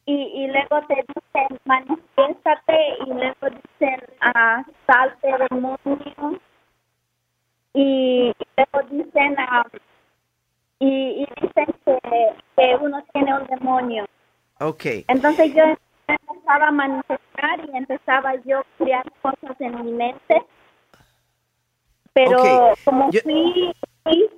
y, 0.08 0.14
y 0.14 0.48
luego 0.48 0.82
te 0.88 0.96
dicen 0.96 1.60
manifiéstate 1.66 2.78
y 3.06 3.14
luego 3.14 3.48
dicen 3.62 4.02
ah, 4.22 4.66
salte 4.88 5.28
demonio 5.52 6.40
y, 7.76 8.32
y 8.32 8.34
luego 8.58 8.90
dicen 8.90 9.36
ah, 9.38 9.68
y, 10.80 10.88
y 10.88 11.28
dicen 11.42 11.76
que, 11.86 12.00
que 12.58 12.76
uno 12.82 13.04
tiene 13.14 13.38
un 13.38 13.46
demonio. 13.46 14.06
Ok. 14.60 14.86
Entonces 15.08 15.54
yo 15.54 15.64
empezaba 16.08 16.68
a 16.68 16.72
manifestar 16.72 17.60
y 17.72 17.78
empezaba 17.78 18.36
yo 18.46 18.60
a 18.60 18.66
crear 18.78 19.04
cosas 19.22 19.60
en 19.60 19.84
mi 19.86 19.92
mente. 19.94 20.44
Pero 22.14 22.74
como 22.86 23.10
yo- 23.12 23.22
fui, 23.24 23.74
fui- 24.04 24.30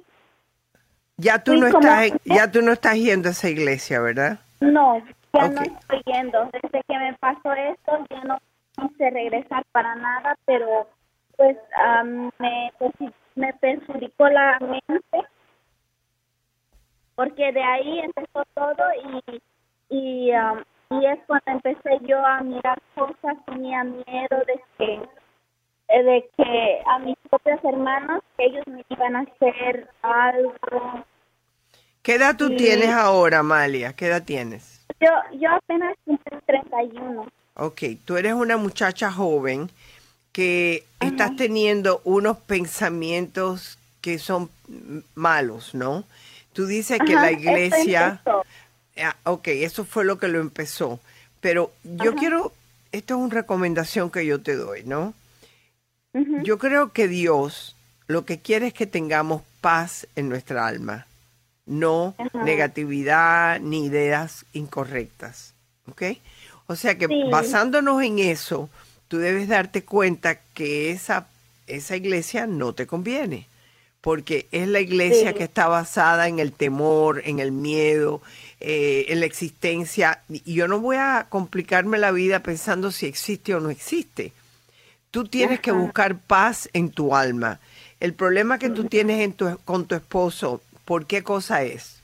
Ya 1.17 1.41
tú 1.43 1.51
Fui 1.53 1.61
no 1.61 1.71
como- 1.71 1.87
estás, 1.87 2.19
ya 2.25 2.51
tú 2.51 2.61
no 2.61 2.71
estás 2.73 2.95
yendo 2.95 3.29
a 3.29 3.31
esa 3.31 3.49
iglesia, 3.49 4.01
¿verdad? 4.01 4.39
no, 4.59 4.97
ya 5.33 5.47
no 5.49 5.61
estoy 5.61 6.01
yendo. 6.05 6.49
Desde 6.51 6.81
que 6.87 6.97
me 6.97 7.13
pasó 7.19 7.53
esto 7.53 8.05
ya 8.09 8.21
no 8.23 8.37
quise 8.77 9.09
regresar 9.11 9.63
para 9.71 9.95
nada, 9.95 10.35
pero 10.45 10.87
pues 11.37 11.57
am, 11.77 12.31
me, 12.39 12.71
perju- 12.79 13.13
me 13.35 13.53
perjudicó 13.53 14.27
la 14.29 14.57
mente 14.59 15.27
porque 17.15 17.51
de 17.51 17.63
ahí 17.63 17.99
empezó 17.99 18.43
todo 18.53 18.83
y 19.29 19.41
y, 19.89 20.31
am, 20.31 20.63
y 21.01 21.05
es 21.05 21.19
cuando 21.27 21.51
empecé 21.51 21.99
yo 22.07 22.23
a 22.25 22.41
mirar 22.41 22.81
cosas 22.95 23.37
tenía 23.45 23.83
miedo 23.83 24.37
de 24.47 24.61
que 24.77 25.01
de 25.87 26.29
que 26.35 26.81
a 26.87 26.99
mis 26.99 27.15
propios 27.29 27.63
hermanos 27.63 28.21
que 28.37 28.45
ellos 28.45 28.65
me 28.67 28.83
iban 28.89 29.15
a 29.15 29.21
hacer 29.21 29.87
algo 30.01 31.05
¿Qué 32.01 32.15
edad 32.15 32.35
tú 32.37 32.49
Sí. 32.49 32.55
tienes 32.57 32.91
ahora, 32.93 33.39
Amalia? 33.39 33.93
¿Qué 33.93 34.07
edad 34.07 34.23
tienes? 34.23 34.85
yo 34.99 35.09
yo 35.39 35.49
apenas 35.51 35.95
cumplí 36.05 36.37
31 36.45 37.27
Ok, 37.55 37.81
tú 38.05 38.17
eres 38.17 38.33
una 38.33 38.57
muchacha 38.57 39.11
joven 39.11 39.69
que 40.31 40.83
estás 40.99 41.35
teniendo 41.37 42.01
unos 42.03 42.37
pensamientos 42.37 43.79
que 44.01 44.19
son 44.19 44.49
malos, 45.15 45.73
¿no? 45.73 46.03
Tú 46.53 46.65
dices 46.65 46.99
que 47.05 47.13
Ajá, 47.13 47.21
la 47.23 47.31
iglesia... 47.31 48.21
Ah, 48.97 49.15
ok, 49.23 49.47
eso 49.49 49.85
fue 49.85 50.05
lo 50.05 50.17
que 50.17 50.27
lo 50.27 50.39
empezó. 50.39 50.99
Pero 51.41 51.71
yo 51.83 52.11
Ajá. 52.11 52.19
quiero, 52.19 52.53
esto 52.91 53.15
es 53.15 53.19
una 53.21 53.33
recomendación 53.33 54.09
que 54.09 54.25
yo 54.25 54.41
te 54.41 54.55
doy, 54.55 54.83
¿no? 54.83 55.13
Yo 56.43 56.57
creo 56.57 56.93
que 56.93 57.07
Dios 57.07 57.75
lo 58.07 58.25
que 58.25 58.39
quiere 58.39 58.67
es 58.67 58.73
que 58.73 58.85
tengamos 58.85 59.41
paz 59.61 60.07
en 60.15 60.29
nuestra 60.29 60.65
alma, 60.67 61.07
no 61.65 62.15
Ajá. 62.17 62.43
negatividad 62.43 63.59
ni 63.59 63.85
ideas 63.85 64.45
incorrectas, 64.53 65.53
¿ok? 65.89 66.03
O 66.67 66.75
sea 66.75 66.97
que 66.97 67.07
Sí. 67.07 67.23
basándonos 67.29 68.01
en 68.01 68.19
eso, 68.19 68.69
tú 69.07 69.17
debes 69.17 69.47
darte 69.49 69.83
cuenta 69.83 70.35
que 70.53 70.91
esa, 70.91 71.27
esa 71.67 71.95
iglesia 71.95 72.47
no 72.47 72.73
te 72.73 72.87
conviene, 72.87 73.47
porque 74.01 74.47
es 74.51 74.67
la 74.67 74.79
iglesia 74.79 75.31
Sí. 75.31 75.37
que 75.37 75.43
está 75.43 75.67
basada 75.67 76.27
en 76.27 76.39
el 76.39 76.53
temor, 76.53 77.21
en 77.25 77.39
el 77.39 77.51
miedo, 77.51 78.21
eh, 78.59 79.05
en 79.09 79.19
la 79.19 79.25
existencia. 79.25 80.21
Y 80.29 80.53
yo 80.53 80.67
no 80.67 80.79
voy 80.79 80.97
a 80.97 81.27
complicarme 81.29 81.97
la 81.97 82.11
vida 82.11 82.39
pensando 82.41 82.91
si 82.91 83.05
existe 83.05 83.53
o 83.55 83.59
no 83.59 83.69
existe. 83.69 84.33
tú 85.11 85.25
tienes 85.25 85.61
que 85.61 85.71
buscar 85.71 86.17
paz 86.17 86.69
en 86.73 86.91
tu 86.91 87.15
alma. 87.15 87.59
El 87.99 88.13
problema 88.13 88.59
que 88.59 88.69
tú 88.69 88.85
tienes 88.85 89.21
en 89.21 89.33
tu, 89.33 89.57
con 89.63 89.87
tu 89.87 89.95
esposo, 89.95 90.61
¿por 90.83 91.07
qué 91.07 91.23
cosa 91.23 91.63
es? 91.63 92.01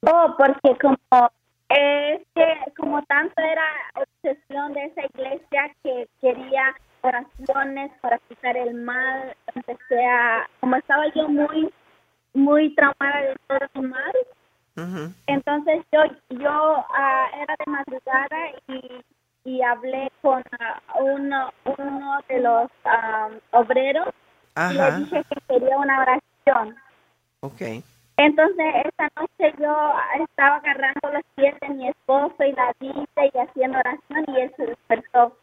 Oh, 0.00 0.34
porque 0.38 0.78
como 0.80 1.30
es 1.68 2.20
que 2.34 2.72
como 2.76 3.02
tanto 3.02 3.34
era 3.40 3.64
obsesión 3.94 4.72
de 4.74 4.84
esa 4.84 5.02
iglesia 5.14 5.74
que 5.82 6.08
quería 6.20 6.74
oraciones 7.00 7.92
para 8.00 8.18
quitar 8.28 8.56
el 8.56 8.74
mal, 8.74 9.34
empecé 9.54 10.04
a, 10.06 10.48
como 10.60 10.76
estaba 10.76 11.04
yo 11.14 11.28
muy, 11.28 11.72
muy 12.32 12.74
traumada 12.74 13.20
de 13.20 13.36
todo 13.46 13.58
el 13.74 13.88
mal, 13.88 14.12
entonces 15.26 15.84
yo, 15.92 16.00
yo 16.30 16.50
ah, 16.50 17.26
era 17.40 17.54
de 17.58 17.70
madrugada 17.70 18.50
y, 18.68 19.04
y 19.44 19.62
hablé 19.62 20.10
con 20.20 20.42
ah, 20.58 20.80
uno, 21.00 21.52
uno 21.64 22.18
de 22.28 22.40
los 22.40 22.70
ah, 22.84 23.28
obreros 23.52 24.08
y 24.70 24.74
le 24.74 24.92
dije 24.98 25.24
que 25.30 25.40
quería 25.48 25.76
una 25.78 26.00
oración. 26.00 26.76
Ok. 27.40 27.62
Entonces, 28.16 28.66
esa 28.84 29.08
noche 29.16 29.54
yo 29.58 29.92
estaba 30.22 30.56
agarrando 30.56 31.12
los 31.12 31.22
pies 31.34 31.54
de 31.60 31.68
mi 31.70 31.88
esposo 31.88 32.36
y 32.44 32.52
la 32.52 32.72
viste 32.78 33.30
y 33.34 33.38
haciendo 33.38 33.78
oración 33.78 34.24
y 34.28 34.40
él 34.40 34.52
se 34.56 34.66
despertó. 34.66 35.36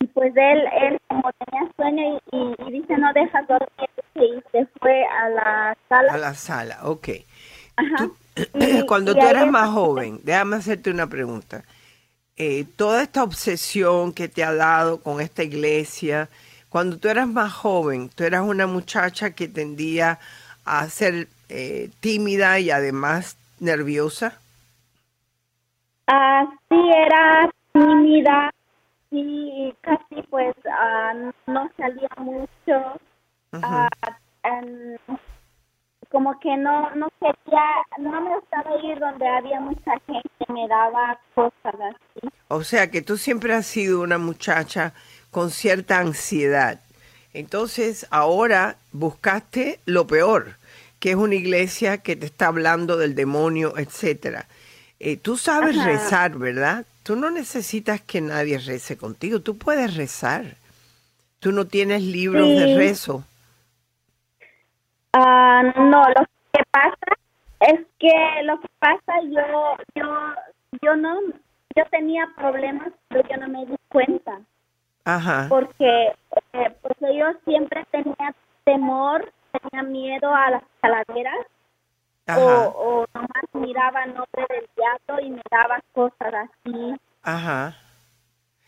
Y 0.00 0.06
pues 0.08 0.32
él, 0.36 0.64
él 0.82 1.00
como 1.08 1.30
tenía 1.32 1.70
sueño 1.76 2.20
y, 2.32 2.54
y, 2.66 2.72
dice, 2.72 2.96
no 2.98 3.12
deja 3.12 3.42
dormir, 3.42 3.88
y 4.16 4.42
se 4.50 4.66
fue 4.80 5.04
a 5.04 5.28
la 5.28 5.76
sala. 5.88 6.12
A 6.12 6.18
la 6.18 6.34
sala, 6.34 6.78
ok. 6.82 7.08
Ajá. 7.76 8.08
Cuando 8.86 9.14
tú 9.14 9.26
eras 9.26 9.50
más 9.50 9.70
joven, 9.70 10.20
déjame 10.22 10.56
hacerte 10.56 10.90
una 10.90 11.06
pregunta. 11.06 11.64
Eh, 12.36 12.66
toda 12.76 13.02
esta 13.02 13.22
obsesión 13.22 14.12
que 14.12 14.28
te 14.28 14.44
ha 14.44 14.54
dado 14.54 15.00
con 15.00 15.20
esta 15.20 15.42
iglesia, 15.42 16.28
cuando 16.68 16.98
tú 16.98 17.08
eras 17.08 17.28
más 17.28 17.52
joven, 17.52 18.10
tú 18.14 18.24
eras 18.24 18.42
una 18.42 18.66
muchacha 18.66 19.30
que 19.30 19.48
tendía 19.48 20.18
a 20.66 20.88
ser 20.90 21.28
eh, 21.48 21.90
tímida 22.00 22.58
y 22.58 22.70
además 22.70 23.38
nerviosa? 23.60 24.38
Ah, 26.08 26.44
sí, 26.68 26.76
era 26.94 27.50
tímida, 27.72 28.50
y 29.10 29.72
casi 29.80 30.22
pues 30.28 30.54
ah, 30.70 31.12
no 31.46 31.70
salía 31.76 32.10
mucho. 32.18 33.00
Ah, 33.52 33.88
como 36.10 36.38
que 36.40 36.56
no 36.56 36.94
no 36.94 37.08
quería, 37.20 37.62
no 37.98 38.20
me 38.20 38.36
gustaba 38.36 38.70
ir 38.82 38.98
donde 38.98 39.26
había 39.26 39.60
mucha 39.60 39.92
gente, 40.06 40.52
me 40.52 40.66
daba 40.68 41.18
cosas 41.34 41.74
así. 41.74 42.28
O 42.48 42.62
sea 42.62 42.90
que 42.90 43.02
tú 43.02 43.16
siempre 43.16 43.54
has 43.54 43.66
sido 43.66 44.00
una 44.02 44.18
muchacha 44.18 44.94
con 45.30 45.50
cierta 45.50 45.98
ansiedad. 45.98 46.80
Entonces 47.32 48.06
ahora 48.10 48.76
buscaste 48.92 49.80
lo 49.84 50.06
peor 50.06 50.56
que 50.98 51.10
es 51.10 51.16
una 51.16 51.34
iglesia 51.34 51.98
que 51.98 52.16
te 52.16 52.26
está 52.26 52.48
hablando 52.48 52.96
del 52.96 53.14
demonio, 53.14 53.76
etcétera. 53.76 54.48
Eh, 54.98 55.16
tú 55.16 55.36
sabes 55.36 55.76
rezar, 55.84 56.36
¿verdad? 56.38 56.86
Tú 57.02 57.16
no 57.16 57.30
necesitas 57.30 58.00
que 58.00 58.20
nadie 58.20 58.58
rece 58.58 58.96
contigo, 58.96 59.40
tú 59.40 59.56
puedes 59.58 59.94
rezar. 59.94 60.56
Tú 61.38 61.52
no 61.52 61.66
tienes 61.66 62.02
libros 62.02 62.48
de 62.48 62.76
rezo. 62.76 63.24
Ah, 65.18 65.62
no, 65.76 66.02
lo 66.08 66.26
que 66.52 66.62
pasa 66.70 67.16
es 67.60 67.80
que 67.98 68.42
lo 68.42 68.60
que 68.60 68.68
pasa 68.78 69.22
yo 69.22 69.40
yo 69.94 70.04
yo 70.82 70.94
no 70.94 71.20
yo 71.74 71.84
tenía 71.90 72.28
problemas, 72.36 72.88
pero 73.08 73.26
yo 73.26 73.36
no 73.38 73.48
me 73.48 73.64
di 73.64 73.76
cuenta. 73.88 74.40
Ajá. 75.06 75.46
Porque 75.48 76.12
eh, 76.52 76.76
porque 76.82 77.16
yo 77.16 77.32
siempre 77.46 77.86
tenía 77.90 78.34
temor 78.64 79.32
tenía 79.52 79.82
miedo 79.84 80.34
a 80.34 80.50
las 80.50 80.62
calaveras 80.82 81.46
o, 82.28 82.42
o, 82.42 83.06
nomás 83.14 83.44
miraba 83.54 84.04
el 84.04 84.14
nombre 84.14 84.46
del 84.50 84.68
diablo 84.76 85.24
y 85.24 85.30
me 85.30 85.42
daba 85.50 85.80
cosas 85.92 86.34
así. 86.34 86.94
Ajá. 87.22 87.74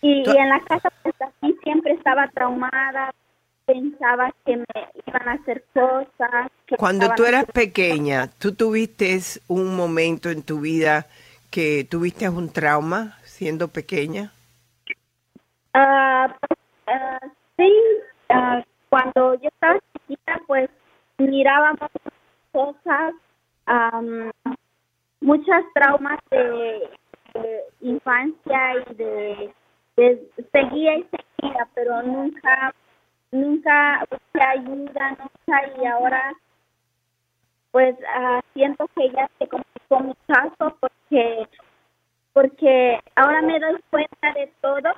Y, 0.01 0.23
en 0.31 0.49
la 0.49 0.61
casa 0.61 0.89
pues 1.03 1.15
así 1.21 1.59
siempre 1.63 1.93
estaba 1.93 2.27
traumada, 2.29 3.13
pensaba 3.69 4.35
que 4.47 4.57
me 4.57 4.65
iban 5.07 5.29
a 5.29 5.33
hacer 5.33 5.63
cosas. 5.75 6.51
Cuando 6.79 7.15
tú 7.15 7.27
eras 7.27 7.45
pequeña, 7.45 8.29
¿tú 8.39 8.55
tuviste 8.55 9.19
un 9.47 9.77
momento 9.77 10.31
en 10.31 10.43
tu 10.43 10.61
vida 10.61 11.07
que 11.51 11.87
tuviste 11.89 12.29
un 12.31 12.51
trauma 12.51 13.19
siendo 13.25 13.69
pequeña? 13.69 14.33
Pues, 14.85 14.97
ah, 15.75 16.35
sí, 17.59 17.73
ah, 18.31 18.65
cuando 18.89 19.35
yo 19.35 19.49
estaba 19.49 19.79
chiquita, 19.93 20.41
pues 20.47 20.71
mirábamos 21.19 21.91
cosas, 22.53 23.15
muchas 25.21 25.65
traumas 25.75 26.19
de, 26.31 26.89
infancia 27.83 28.61
y 28.91 28.95
de, 28.95 29.53
seguía 30.53 30.97
y 30.97 31.05
seguía, 31.05 31.69
pero 31.75 32.03
nunca, 32.03 32.75
nunca 33.33 34.07
busqué 34.11 34.43
ayuda, 34.43 35.11
nunca, 35.11 35.63
y 35.81 35.87
ahora 35.87 36.35
pues 37.71 37.95
uh, 37.97 38.41
siento 38.55 38.89
que 38.97 39.11
ya 39.11 39.29
se 39.39 39.47
complicó 39.47 40.01
mi 40.01 40.15
caso 40.27 40.77
porque 40.81 41.47
porque 42.33 42.99
ahora 43.15 43.43
me 43.43 43.61
doy 43.61 43.79
cuenta 43.91 44.33
de 44.35 44.51
todo 44.63 44.91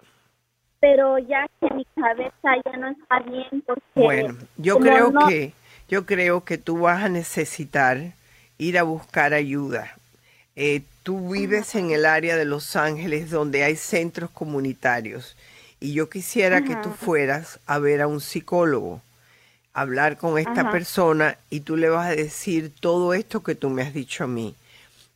pero 0.79 1.19
ya 1.19 1.49
que 1.61 1.75
mi 1.75 1.85
cabeza 1.97 2.63
ya 2.65 2.77
no 2.77 2.89
está 2.89 3.19
bien 3.21 3.63
porque 3.67 3.83
bueno 3.95 4.37
yo 4.57 4.79
creo 4.79 5.13
que 5.27 5.53
yo 5.89 6.07
creo 6.07 6.45
que 6.45 6.59
tú 6.59 6.79
vas 6.79 7.03
a 7.03 7.09
necesitar 7.09 8.13
ir 8.61 8.79
a 8.79 8.85
buscar 8.85 9.35
ayuda. 9.35 9.97
Eh, 10.55 10.83
tú 11.03 11.31
vives 11.31 11.75
en 11.75 11.91
el 11.91 12.05
área 12.05 12.37
de 12.37 12.45
Los 12.45 12.77
Ángeles 12.77 13.31
donde 13.31 13.65
hay 13.65 13.75
centros 13.75 14.31
comunitarios 14.31 15.37
y 15.81 15.95
yo 15.95 16.11
quisiera 16.11 16.63
que 16.63 16.77
tú 16.77 16.91
fueras 16.91 17.59
a 17.67 17.79
ver 17.79 18.03
a 18.03 18.07
un 18.07 18.21
psicólogo, 18.21 19.01
hablar 19.73 20.19
con 20.19 20.39
esta 20.39 20.71
persona 20.71 21.39
y 21.49 21.61
tú 21.61 21.77
le 21.77 21.89
vas 21.89 22.09
a 22.09 22.15
decir 22.15 22.73
todo 22.81 23.15
esto 23.15 23.43
que 23.43 23.55
tú 23.55 23.71
me 23.71 23.83
has 23.83 23.95
dicho 23.95 24.25
a 24.25 24.27
mí. 24.27 24.55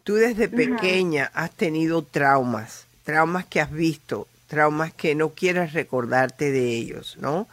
Tú 0.04 0.14
desde 0.14 0.48
pequeña 0.48 1.30
has 1.34 1.50
tenido 1.50 2.02
traumas, 2.02 2.86
traumas 3.04 3.44
que 3.44 3.60
has 3.60 3.70
visto, 3.70 4.26
traumas 4.46 4.92
que 4.92 5.14
no 5.14 5.30
quieres 5.30 5.72
recordarte 5.72 6.50
de 6.50 6.70
ellos, 6.70 7.16
¿no? 7.20 7.46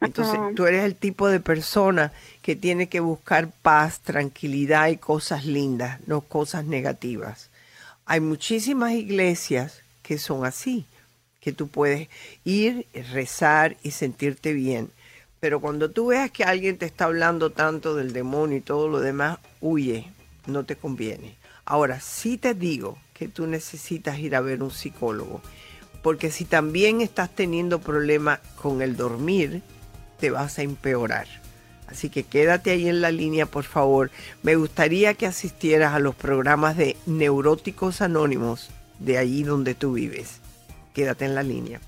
Entonces, 0.00 0.38
tú 0.54 0.66
eres 0.66 0.84
el 0.84 0.96
tipo 0.96 1.28
de 1.28 1.40
persona 1.40 2.12
que 2.42 2.56
tiene 2.56 2.88
que 2.88 3.00
buscar 3.00 3.50
paz, 3.62 4.00
tranquilidad 4.00 4.88
y 4.88 4.98
cosas 4.98 5.46
lindas, 5.46 5.98
no 6.06 6.20
cosas 6.20 6.66
negativas. 6.66 7.48
Hay 8.04 8.20
muchísimas 8.20 8.92
iglesias 8.92 9.80
que 10.02 10.18
son 10.18 10.44
así, 10.44 10.84
que 11.44 11.52
tú 11.52 11.68
puedes 11.68 12.08
ir, 12.44 12.86
rezar 13.12 13.76
y 13.82 13.90
sentirte 13.90 14.54
bien. 14.54 14.90
Pero 15.40 15.60
cuando 15.60 15.90
tú 15.90 16.06
veas 16.06 16.30
que 16.30 16.42
alguien 16.42 16.78
te 16.78 16.86
está 16.86 17.04
hablando 17.04 17.50
tanto 17.50 17.94
del 17.94 18.14
demonio 18.14 18.56
y 18.56 18.62
todo 18.62 18.88
lo 18.88 19.00
demás, 19.00 19.38
huye, 19.60 20.10
no 20.46 20.64
te 20.64 20.74
conviene. 20.74 21.36
Ahora, 21.66 22.00
sí 22.00 22.38
te 22.38 22.54
digo 22.54 22.96
que 23.12 23.28
tú 23.28 23.46
necesitas 23.46 24.18
ir 24.18 24.34
a 24.34 24.40
ver 24.40 24.62
un 24.62 24.70
psicólogo, 24.70 25.42
porque 26.02 26.30
si 26.30 26.46
también 26.46 27.02
estás 27.02 27.34
teniendo 27.34 27.78
problemas 27.78 28.40
con 28.56 28.80
el 28.80 28.96
dormir, 28.96 29.60
te 30.18 30.30
vas 30.30 30.58
a 30.58 30.62
empeorar. 30.62 31.26
Así 31.88 32.08
que 32.08 32.22
quédate 32.22 32.70
ahí 32.70 32.88
en 32.88 33.02
la 33.02 33.10
línea, 33.10 33.44
por 33.44 33.64
favor. 33.64 34.10
Me 34.42 34.56
gustaría 34.56 35.12
que 35.12 35.26
asistieras 35.26 35.92
a 35.92 35.98
los 35.98 36.14
programas 36.14 36.78
de 36.78 36.96
Neuróticos 37.04 38.00
Anónimos 38.00 38.70
de 38.98 39.18
allí 39.18 39.42
donde 39.42 39.74
tú 39.74 39.92
vives. 39.92 40.40
Quédate 40.94 41.24
en 41.24 41.34
la 41.34 41.42
línea. 41.42 41.80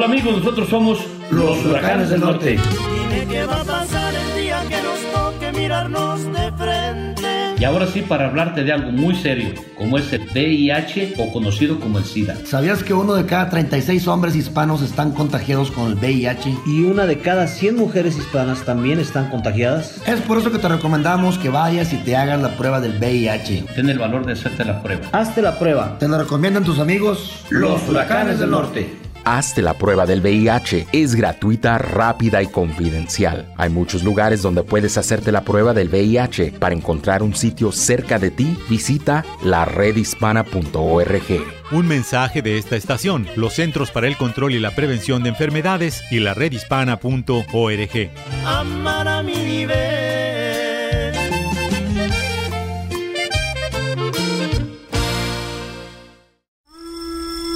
Hola 0.00 0.14
amigos, 0.14 0.38
nosotros 0.38 0.66
somos 0.70 0.98
los 1.30 1.62
huracanes 1.62 2.08
del 2.08 2.20
norte. 2.20 2.52
Dime 2.56 3.26
qué 3.28 3.44
va 3.44 3.60
a 3.60 3.64
pasar 3.64 4.14
el 4.14 4.42
día 4.42 4.62
que 4.66 4.76
nos 4.80 4.98
toque 5.12 5.52
mirarnos 5.52 6.24
de 6.24 6.52
frente. 6.52 7.28
Y 7.58 7.64
ahora 7.64 7.86
sí, 7.86 8.00
para 8.00 8.28
hablarte 8.28 8.64
de 8.64 8.72
algo 8.72 8.92
muy 8.92 9.14
serio, 9.14 9.50
como 9.76 9.98
es 9.98 10.10
el 10.14 10.22
VIH 10.22 11.16
o 11.18 11.30
conocido 11.30 11.78
como 11.78 11.98
el 11.98 12.06
SIDA. 12.06 12.34
¿Sabías 12.46 12.82
que 12.82 12.94
uno 12.94 13.12
de 13.12 13.26
cada 13.26 13.50
36 13.50 14.08
hombres 14.08 14.34
hispanos 14.36 14.80
están 14.80 15.12
contagiados 15.12 15.70
con 15.70 15.88
el 15.88 15.96
VIH? 15.96 16.50
Y 16.64 16.84
una 16.84 17.04
de 17.04 17.18
cada 17.18 17.46
100 17.46 17.76
mujeres 17.76 18.16
hispanas 18.16 18.64
también 18.64 19.00
están 19.00 19.28
contagiadas. 19.28 20.00
Es 20.06 20.22
por 20.22 20.38
eso 20.38 20.50
que 20.50 20.56
te 20.56 20.68
recomendamos 20.68 21.36
que 21.36 21.50
vayas 21.50 21.92
y 21.92 21.98
te 21.98 22.16
hagas 22.16 22.40
la 22.40 22.56
prueba 22.56 22.80
del 22.80 22.96
VIH. 22.96 23.66
Ten 23.76 23.90
el 23.90 23.98
valor 23.98 24.24
de 24.24 24.32
hacerte 24.32 24.64
la 24.64 24.82
prueba. 24.82 25.08
Hazte 25.12 25.42
la 25.42 25.58
prueba. 25.58 25.98
Te 25.98 26.08
lo 26.08 26.18
recomiendan 26.18 26.64
tus 26.64 26.78
amigos, 26.78 27.44
los 27.50 27.86
huracanes 27.86 28.38
del 28.38 28.52
norte. 28.52 29.09
Hazte 29.30 29.62
la 29.62 29.74
prueba 29.74 30.06
del 30.06 30.22
VIH. 30.22 30.88
Es 30.90 31.14
gratuita, 31.14 31.78
rápida 31.78 32.42
y 32.42 32.48
confidencial. 32.48 33.54
Hay 33.56 33.70
muchos 33.70 34.02
lugares 34.02 34.42
donde 34.42 34.64
puedes 34.64 34.98
hacerte 34.98 35.30
la 35.30 35.44
prueba 35.44 35.72
del 35.72 35.88
VIH. 35.88 36.54
Para 36.58 36.74
encontrar 36.74 37.22
un 37.22 37.36
sitio 37.36 37.70
cerca 37.70 38.18
de 38.18 38.32
ti, 38.32 38.58
visita 38.68 39.24
laredhispana.org. 39.44 41.44
Un 41.70 41.86
mensaje 41.86 42.42
de 42.42 42.58
esta 42.58 42.74
estación, 42.74 43.28
los 43.36 43.52
Centros 43.52 43.92
para 43.92 44.08
el 44.08 44.16
Control 44.16 44.52
y 44.52 44.58
la 44.58 44.74
Prevención 44.74 45.22
de 45.22 45.28
Enfermedades 45.28 46.02
y 46.10 46.18
la 46.18 46.34
redhispana.org. 46.34 48.10
Amar 48.44 49.06
a 49.06 49.22
mi 49.22 49.36
nivel. 49.36 51.14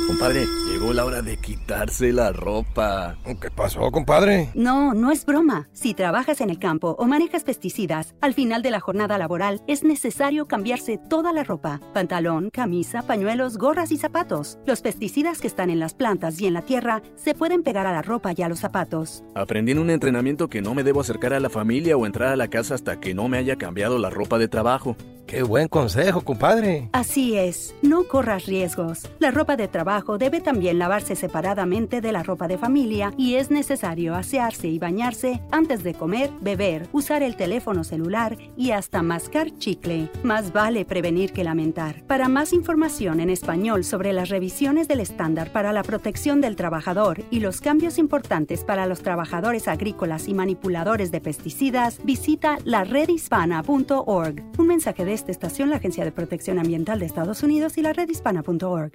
Compadre, 0.06 0.46
llegó 0.84 0.92
la 0.92 1.06
hora 1.06 1.22
de 1.22 1.38
quitarse 1.38 2.12
la 2.12 2.30
ropa. 2.32 3.16
¿Qué 3.40 3.50
pasó, 3.50 3.90
compadre? 3.90 4.50
No, 4.54 4.92
no 4.92 5.12
es 5.12 5.24
broma. 5.24 5.66
Si 5.72 5.94
trabajas 5.94 6.42
en 6.42 6.50
el 6.50 6.58
campo 6.58 6.94
o 6.98 7.06
manejas 7.06 7.42
pesticidas, 7.42 8.14
al 8.20 8.34
final 8.34 8.60
de 8.60 8.70
la 8.70 8.80
jornada 8.80 9.16
laboral 9.16 9.62
es 9.66 9.82
necesario 9.82 10.46
cambiarse 10.46 10.98
toda 10.98 11.32
la 11.32 11.42
ropa. 11.42 11.80
Pantalón, 11.94 12.50
camisa, 12.50 13.00
pañuelos, 13.00 13.56
gorras 13.56 13.92
y 13.92 13.96
zapatos. 13.96 14.58
Los 14.66 14.82
pesticidas 14.82 15.40
que 15.40 15.46
están 15.46 15.70
en 15.70 15.78
las 15.78 15.94
plantas 15.94 16.38
y 16.40 16.46
en 16.46 16.52
la 16.52 16.62
tierra 16.62 17.02
se 17.16 17.34
pueden 17.34 17.62
pegar 17.62 17.86
a 17.86 17.92
la 17.92 18.02
ropa 18.02 18.32
y 18.36 18.42
a 18.42 18.48
los 18.50 18.60
zapatos. 18.60 19.24
Aprendí 19.34 19.72
en 19.72 19.78
un 19.78 19.88
entrenamiento 19.88 20.48
que 20.48 20.60
no 20.60 20.74
me 20.74 20.82
debo 20.82 21.00
acercar 21.00 21.32
a 21.32 21.40
la 21.40 21.48
familia 21.48 21.96
o 21.96 22.04
entrar 22.04 22.28
a 22.28 22.36
la 22.36 22.48
casa 22.48 22.74
hasta 22.74 23.00
que 23.00 23.14
no 23.14 23.28
me 23.28 23.38
haya 23.38 23.56
cambiado 23.56 23.98
la 23.98 24.10
ropa 24.10 24.38
de 24.38 24.48
trabajo. 24.48 24.96
Qué 25.26 25.42
buen 25.42 25.68
consejo, 25.68 26.20
compadre. 26.20 26.90
Así 26.92 27.36
es, 27.36 27.74
no 27.80 28.04
corras 28.04 28.44
riesgos. 28.44 29.08
La 29.18 29.30
ropa 29.30 29.56
de 29.56 29.68
trabajo 29.68 30.18
debe 30.18 30.40
también 30.40 30.73
lavarse 30.78 31.16
separadamente 31.16 32.00
de 32.00 32.12
la 32.12 32.22
ropa 32.22 32.48
de 32.48 32.58
familia 32.58 33.12
y 33.16 33.34
es 33.34 33.50
necesario 33.50 34.14
asearse 34.14 34.68
y 34.68 34.78
bañarse 34.78 35.40
antes 35.50 35.82
de 35.82 35.94
comer, 35.94 36.30
beber, 36.40 36.88
usar 36.92 37.22
el 37.22 37.36
teléfono 37.36 37.84
celular 37.84 38.36
y 38.56 38.70
hasta 38.70 39.02
mascar 39.02 39.56
chicle. 39.58 40.10
Más 40.22 40.52
vale 40.52 40.84
prevenir 40.84 41.32
que 41.32 41.44
lamentar. 41.44 42.02
Para 42.06 42.28
más 42.28 42.52
información 42.52 43.20
en 43.20 43.30
español 43.30 43.84
sobre 43.84 44.12
las 44.12 44.28
revisiones 44.28 44.88
del 44.88 45.00
estándar 45.00 45.50
para 45.52 45.72
la 45.72 45.82
protección 45.82 46.40
del 46.40 46.56
trabajador 46.56 47.22
y 47.30 47.40
los 47.40 47.60
cambios 47.60 47.98
importantes 47.98 48.64
para 48.64 48.86
los 48.86 49.02
trabajadores 49.02 49.68
agrícolas 49.68 50.28
y 50.28 50.34
manipuladores 50.34 51.10
de 51.10 51.20
pesticidas, 51.20 51.98
visita 52.04 52.58
la 52.64 52.84
redhispana.org. 52.84 54.42
Un 54.58 54.66
mensaje 54.66 55.04
de 55.04 55.12
esta 55.12 55.30
estación, 55.30 55.70
la 55.70 55.76
Agencia 55.76 56.04
de 56.04 56.12
Protección 56.12 56.58
Ambiental 56.58 56.98
de 57.00 57.06
Estados 57.06 57.42
Unidos 57.42 57.78
y 57.78 57.82
la 57.82 57.92
redhispana.org. 57.92 58.92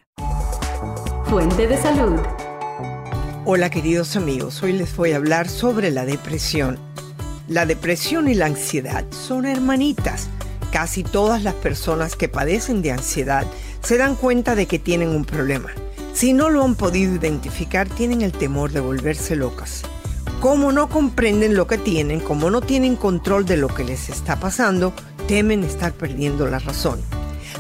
Fuente 1.30 1.68
de 1.68 1.78
salud. 1.78 2.20
Hola 3.46 3.70
queridos 3.70 4.16
amigos, 4.16 4.64
hoy 4.64 4.74
les 4.74 4.96
voy 4.96 5.12
a 5.12 5.18
hablar 5.18 5.48
sobre 5.48 5.92
la 5.92 6.04
depresión. 6.04 6.80
La 7.48 7.68
depresión 7.68 8.28
y 8.28 8.34
la 8.34 8.48
ansiedad 8.48 9.06
son 9.12 9.46
hermanitas. 9.46 10.28
Casi 10.72 11.04
todas 11.04 11.44
las 11.44 11.54
personas 11.54 12.16
que 12.16 12.30
padecen 12.30 12.82
de 12.82 12.94
ansiedad 12.94 13.46
se 13.84 14.00
dan 14.00 14.16
cuenta 14.16 14.56
de 14.56 14.66
que 14.66 14.80
tienen 14.80 15.10
un 15.10 15.24
problema. 15.24 15.70
Si 16.14 16.34
no 16.34 16.50
lo 16.50 16.64
han 16.64 16.74
podido 16.74 17.14
identificar, 17.14 17.88
tienen 17.88 18.24
el 18.24 18.32
temor 18.32 18.72
de 18.72 18.80
volverse 18.80 19.36
locas. 19.36 19.84
Como 20.40 20.72
no 20.72 20.90
comprenden 20.90 21.56
lo 21.56 21.68
que 21.68 21.78
tienen, 21.78 22.22
como 22.22 22.50
no 22.50 22.62
tienen 22.62 22.96
control 22.96 23.46
de 23.46 23.58
lo 23.58 23.68
que 23.68 23.84
les 23.84 24.10
está 24.10 24.40
pasando, 24.40 24.94
temen 25.28 25.64
estar 25.64 25.94
perdiendo 25.94 26.48
la 26.48 26.58
razón. 26.58 27.00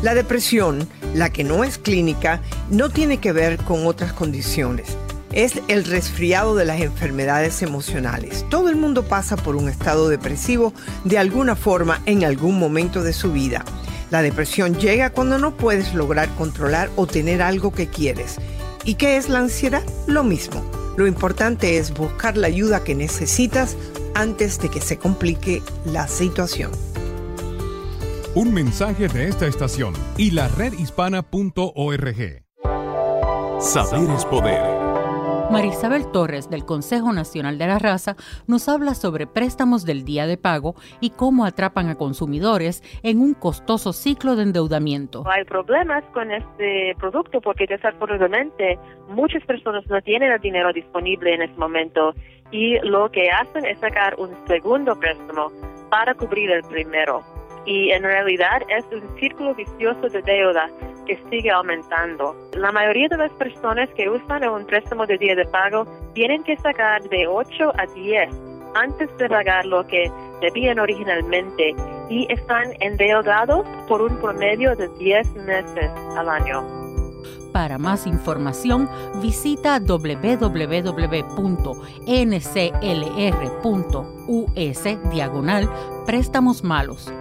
La 0.01 0.13
depresión, 0.13 0.87
la 1.13 1.31
que 1.31 1.43
no 1.43 1.63
es 1.63 1.77
clínica, 1.77 2.41
no 2.69 2.89
tiene 2.89 3.17
que 3.17 3.31
ver 3.31 3.57
con 3.57 3.85
otras 3.85 4.13
condiciones. 4.13 4.97
Es 5.31 5.61
el 5.67 5.85
resfriado 5.85 6.55
de 6.55 6.65
las 6.65 6.81
enfermedades 6.81 7.61
emocionales. 7.61 8.45
Todo 8.49 8.69
el 8.69 8.75
mundo 8.75 9.03
pasa 9.03 9.35
por 9.37 9.55
un 9.55 9.69
estado 9.69 10.09
depresivo 10.09 10.73
de 11.03 11.17
alguna 11.17 11.55
forma 11.55 12.01
en 12.05 12.23
algún 12.23 12.57
momento 12.57 13.03
de 13.03 13.13
su 13.13 13.31
vida. 13.31 13.63
La 14.09 14.23
depresión 14.23 14.75
llega 14.75 15.11
cuando 15.11 15.37
no 15.37 15.55
puedes 15.55 15.93
lograr 15.93 16.29
controlar 16.35 16.89
o 16.95 17.05
tener 17.05 17.41
algo 17.41 17.71
que 17.71 17.87
quieres. 17.87 18.37
¿Y 18.83 18.95
qué 18.95 19.17
es 19.17 19.29
la 19.29 19.39
ansiedad? 19.39 19.83
Lo 20.07 20.23
mismo. 20.23 20.63
Lo 20.97 21.05
importante 21.05 21.77
es 21.77 21.93
buscar 21.93 22.35
la 22.35 22.47
ayuda 22.47 22.83
que 22.83 22.95
necesitas 22.95 23.77
antes 24.15 24.59
de 24.59 24.69
que 24.69 24.81
se 24.81 24.97
complique 24.97 25.61
la 25.85 26.07
situación. 26.07 26.71
Un 28.39 28.53
mensaje 28.53 29.09
de 29.09 29.27
esta 29.27 29.47
estación 29.47 29.93
y 30.17 30.31
la 30.31 30.47
redhispana.org. 30.47 31.25
Saber 33.59 34.09
es 34.15 34.23
poder. 34.23 34.61
Marisabel 35.51 36.09
Torres 36.13 36.49
del 36.49 36.63
Consejo 36.63 37.11
Nacional 37.11 37.57
de 37.57 37.67
la 37.67 37.79
Raza 37.79 38.15
nos 38.47 38.69
habla 38.69 38.93
sobre 38.93 39.27
préstamos 39.27 39.85
del 39.85 40.05
día 40.05 40.25
de 40.25 40.37
pago 40.37 40.75
y 41.01 41.09
cómo 41.09 41.43
atrapan 41.43 41.89
a 41.89 41.95
consumidores 41.95 42.81
en 43.03 43.19
un 43.19 43.33
costoso 43.33 43.91
ciclo 43.91 44.37
de 44.37 44.43
endeudamiento. 44.43 45.25
Hay 45.29 45.43
problemas 45.43 46.05
con 46.13 46.31
este 46.31 46.95
producto 46.97 47.41
porque 47.41 47.65
desafortunadamente 47.67 48.79
muchas 49.09 49.43
personas 49.43 49.85
no 49.89 50.01
tienen 50.01 50.31
el 50.31 50.39
dinero 50.39 50.71
disponible 50.71 51.33
en 51.33 51.41
este 51.41 51.59
momento 51.59 52.13
y 52.51 52.79
lo 52.87 53.11
que 53.11 53.29
hacen 53.31 53.65
es 53.65 53.77
sacar 53.79 54.15
un 54.17 54.29
segundo 54.47 54.97
préstamo 54.97 55.51
para 55.89 56.13
cubrir 56.13 56.51
el 56.51 56.63
primero. 56.63 57.21
Y 57.65 57.91
en 57.91 58.03
realidad 58.03 58.61
es 58.69 58.85
un 58.91 59.03
círculo 59.19 59.53
vicioso 59.55 60.07
de 60.09 60.21
deuda 60.21 60.69
que 61.05 61.19
sigue 61.29 61.51
aumentando. 61.51 62.35
La 62.53 62.71
mayoría 62.71 63.07
de 63.09 63.17
las 63.17 63.31
personas 63.33 63.89
que 63.95 64.09
usan 64.09 64.47
un 64.47 64.65
préstamo 64.65 65.05
de 65.05 65.17
día 65.17 65.35
de 65.35 65.45
pago 65.45 65.85
tienen 66.13 66.43
que 66.43 66.55
sacar 66.57 67.01
de 67.09 67.27
8 67.27 67.73
a 67.77 67.85
10 67.87 68.29
antes 68.75 69.17
de 69.17 69.27
pagar 69.27 69.65
lo 69.65 69.85
que 69.87 70.11
debían 70.41 70.79
originalmente 70.79 71.75
y 72.09 72.31
están 72.31 72.73
endeudados 72.79 73.65
por 73.87 74.01
un 74.01 74.17
promedio 74.19 74.75
de 74.75 74.87
10 74.99 75.33
meses 75.35 75.91
al 76.15 76.29
año. 76.29 76.79
Para 77.51 77.77
más 77.77 78.05
información, 78.05 78.89
visita 79.21 79.79
www.nclr.us 79.79 80.29
diagonal 85.11 85.69
préstamos 86.05 86.63
malos. 86.63 87.11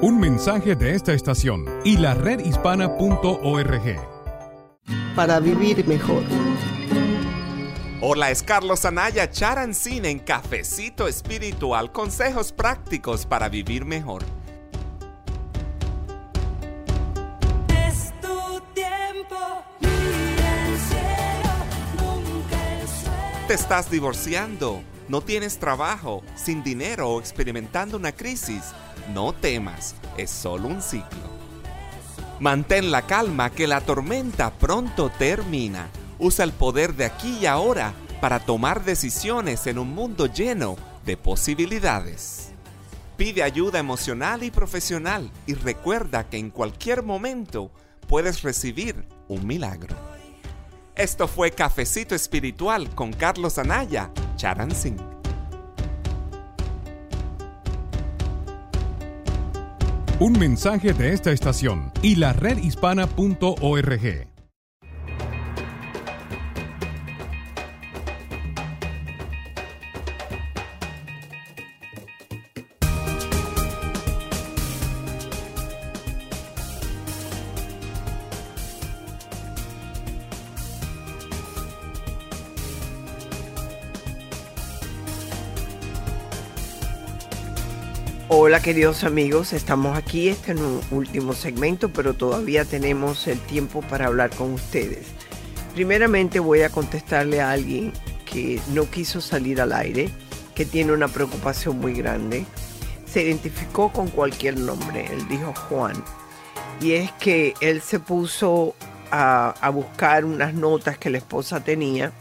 Un 0.00 0.20
mensaje 0.20 0.76
de 0.76 0.94
esta 0.94 1.12
estación 1.12 1.64
y 1.82 1.96
la 1.96 2.14
redhispana.org. 2.14 3.96
Para 5.16 5.40
vivir 5.40 5.84
mejor. 5.88 6.22
Hola, 8.00 8.30
es 8.30 8.44
Carlos 8.44 8.84
Anaya 8.84 9.28
Charancín 9.28 10.04
en 10.04 10.20
Cafecito 10.20 11.08
Espiritual, 11.08 11.90
consejos 11.90 12.52
prácticos 12.52 13.26
para 13.26 13.48
vivir 13.48 13.84
mejor. 13.84 14.22
Es 17.88 18.12
tu 18.20 18.60
tiempo, 18.74 19.64
mira 19.80 20.68
el 20.68 20.78
cielo, 20.78 21.50
nunca 21.98 22.80
el 22.80 22.86
suelo. 22.86 23.46
Te 23.48 23.54
estás 23.54 23.90
divorciando, 23.90 24.80
no 25.08 25.22
tienes 25.22 25.58
trabajo, 25.58 26.22
sin 26.36 26.62
dinero 26.62 27.08
o 27.10 27.18
experimentando 27.18 27.96
una 27.96 28.12
crisis. 28.12 28.62
No 29.12 29.32
temas, 29.32 29.94
es 30.16 30.30
solo 30.30 30.68
un 30.68 30.82
ciclo. 30.82 31.38
Mantén 32.40 32.90
la 32.90 33.02
calma 33.02 33.50
que 33.50 33.66
la 33.66 33.80
tormenta 33.80 34.50
pronto 34.50 35.10
termina. 35.18 35.88
Usa 36.18 36.44
el 36.44 36.52
poder 36.52 36.94
de 36.94 37.06
aquí 37.06 37.38
y 37.40 37.46
ahora 37.46 37.94
para 38.20 38.40
tomar 38.40 38.84
decisiones 38.84 39.66
en 39.66 39.78
un 39.78 39.94
mundo 39.94 40.26
lleno 40.26 40.76
de 41.04 41.16
posibilidades. 41.16 42.50
Pide 43.16 43.42
ayuda 43.42 43.78
emocional 43.78 44.44
y 44.44 44.50
profesional 44.50 45.30
y 45.46 45.54
recuerda 45.54 46.28
que 46.28 46.38
en 46.38 46.50
cualquier 46.50 47.02
momento 47.02 47.72
puedes 48.06 48.42
recibir 48.42 49.04
un 49.26 49.46
milagro. 49.46 49.96
Esto 50.94 51.28
fue 51.28 51.50
Cafecito 51.50 52.14
Espiritual 52.14 52.94
con 52.94 53.12
Carlos 53.12 53.58
Anaya, 53.58 54.10
Charan 54.36 54.74
Singh. 54.74 55.17
Un 60.20 60.36
mensaje 60.36 60.92
de 60.92 61.12
esta 61.12 61.30
estación 61.30 61.92
y 62.02 62.16
la 62.16 62.32
redhispana.org. 62.32 64.37
Hola 88.48 88.62
queridos 88.62 89.04
amigos, 89.04 89.52
estamos 89.52 89.94
aquí, 89.94 90.30
este 90.30 90.52
es 90.52 90.58
un 90.58 90.80
último 90.90 91.34
segmento, 91.34 91.90
pero 91.90 92.14
todavía 92.14 92.64
tenemos 92.64 93.26
el 93.26 93.38
tiempo 93.40 93.82
para 93.82 94.06
hablar 94.06 94.30
con 94.30 94.54
ustedes. 94.54 95.08
Primeramente 95.74 96.40
voy 96.40 96.62
a 96.62 96.70
contestarle 96.70 97.42
a 97.42 97.50
alguien 97.50 97.92
que 98.24 98.58
no 98.72 98.88
quiso 98.90 99.20
salir 99.20 99.60
al 99.60 99.74
aire, 99.74 100.08
que 100.54 100.64
tiene 100.64 100.92
una 100.92 101.08
preocupación 101.08 101.78
muy 101.78 101.92
grande. 101.92 102.46
Se 103.04 103.22
identificó 103.22 103.92
con 103.92 104.08
cualquier 104.08 104.58
nombre, 104.58 105.04
él 105.12 105.28
dijo 105.28 105.52
Juan. 105.68 106.02
Y 106.80 106.92
es 106.92 107.12
que 107.20 107.52
él 107.60 107.82
se 107.82 108.00
puso 108.00 108.74
a, 109.10 109.50
a 109.60 109.68
buscar 109.68 110.24
unas 110.24 110.54
notas 110.54 110.96
que 110.96 111.10
la 111.10 111.18
esposa 111.18 111.62
tenía 111.62 112.12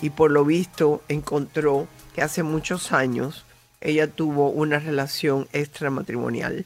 y 0.00 0.10
por 0.10 0.30
lo 0.30 0.44
visto 0.44 1.02
encontró 1.08 1.88
que 2.14 2.22
hace 2.22 2.44
muchos 2.44 2.92
años 2.92 3.45
ella 3.86 4.08
tuvo 4.08 4.50
una 4.50 4.80
relación 4.80 5.46
extramatrimonial, 5.52 6.64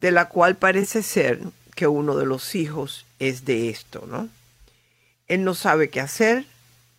de 0.00 0.10
la 0.10 0.30
cual 0.30 0.56
parece 0.56 1.02
ser 1.02 1.38
que 1.74 1.86
uno 1.86 2.16
de 2.16 2.24
los 2.24 2.54
hijos 2.54 3.04
es 3.18 3.44
de 3.44 3.68
esto, 3.68 4.06
¿no? 4.08 4.30
Él 5.26 5.44
no 5.44 5.54
sabe 5.54 5.90
qué 5.90 6.00
hacer 6.00 6.46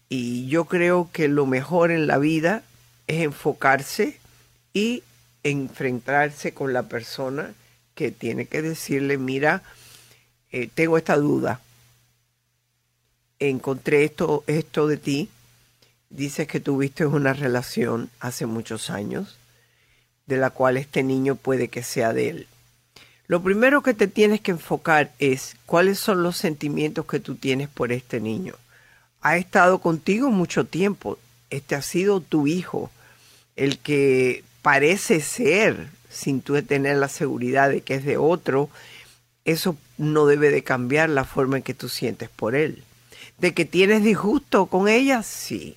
y 0.09 0.47
yo 0.47 0.65
creo 0.65 1.09
que 1.11 1.27
lo 1.27 1.47
mejor 1.47 1.89
en 1.89 2.05
la 2.05 2.19
vida 2.19 2.61
es 3.07 3.23
enfocarse 3.23 4.19
y 4.73 5.01
enfrentarse 5.41 6.53
con 6.53 6.71
la 6.71 6.83
persona 6.83 7.55
que 7.95 8.11
tiene 8.11 8.45
que 8.45 8.61
decirle, 8.61 9.17
mira, 9.17 9.63
eh, 10.51 10.69
tengo 10.71 10.99
esta 10.99 11.15
duda, 11.15 11.61
encontré 13.39 14.03
esto, 14.03 14.43
esto 14.45 14.85
de 14.85 14.97
ti, 14.97 15.29
dices 16.09 16.47
que 16.47 16.59
tuviste 16.59 17.05
una 17.05 17.33
relación 17.33 18.09
hace 18.19 18.45
muchos 18.45 18.89
años, 18.89 19.37
de 20.25 20.37
la 20.37 20.49
cual 20.49 20.77
este 20.77 21.03
niño 21.03 21.35
puede 21.35 21.69
que 21.69 21.83
sea 21.83 22.13
de 22.13 22.29
él. 22.29 22.47
Lo 23.27 23.43
primero 23.43 23.83
que 23.83 23.93
te 23.93 24.07
tienes 24.07 24.41
que 24.41 24.51
enfocar 24.51 25.11
es 25.19 25.55
cuáles 25.65 25.99
son 25.99 26.23
los 26.23 26.37
sentimientos 26.37 27.05
que 27.05 27.19
tú 27.19 27.35
tienes 27.35 27.69
por 27.69 27.91
este 27.91 28.19
niño. 28.19 28.55
Ha 29.21 29.37
estado 29.37 29.79
contigo 29.79 30.31
mucho 30.31 30.65
tiempo, 30.65 31.19
este 31.49 31.75
ha 31.75 31.81
sido 31.81 32.21
tu 32.21 32.47
hijo, 32.47 32.89
el 33.55 33.77
que 33.77 34.43
parece 34.61 35.21
ser, 35.21 35.89
sin 36.09 36.41
tú 36.41 36.61
tener 36.63 36.97
la 36.97 37.07
seguridad 37.07 37.69
de 37.69 37.81
que 37.81 37.95
es 37.95 38.05
de 38.05 38.17
otro, 38.17 38.69
eso 39.45 39.77
no 39.97 40.25
debe 40.25 40.49
de 40.49 40.63
cambiar 40.63 41.09
la 41.09 41.23
forma 41.23 41.57
en 41.57 41.63
que 41.63 41.73
tú 41.73 41.89
sientes 41.89 42.29
por 42.29 42.55
él. 42.55 42.83
¿De 43.37 43.53
que 43.53 43.65
tienes 43.65 44.03
disgusto 44.03 44.65
con 44.65 44.87
ella? 44.87 45.23
Sí. 45.23 45.75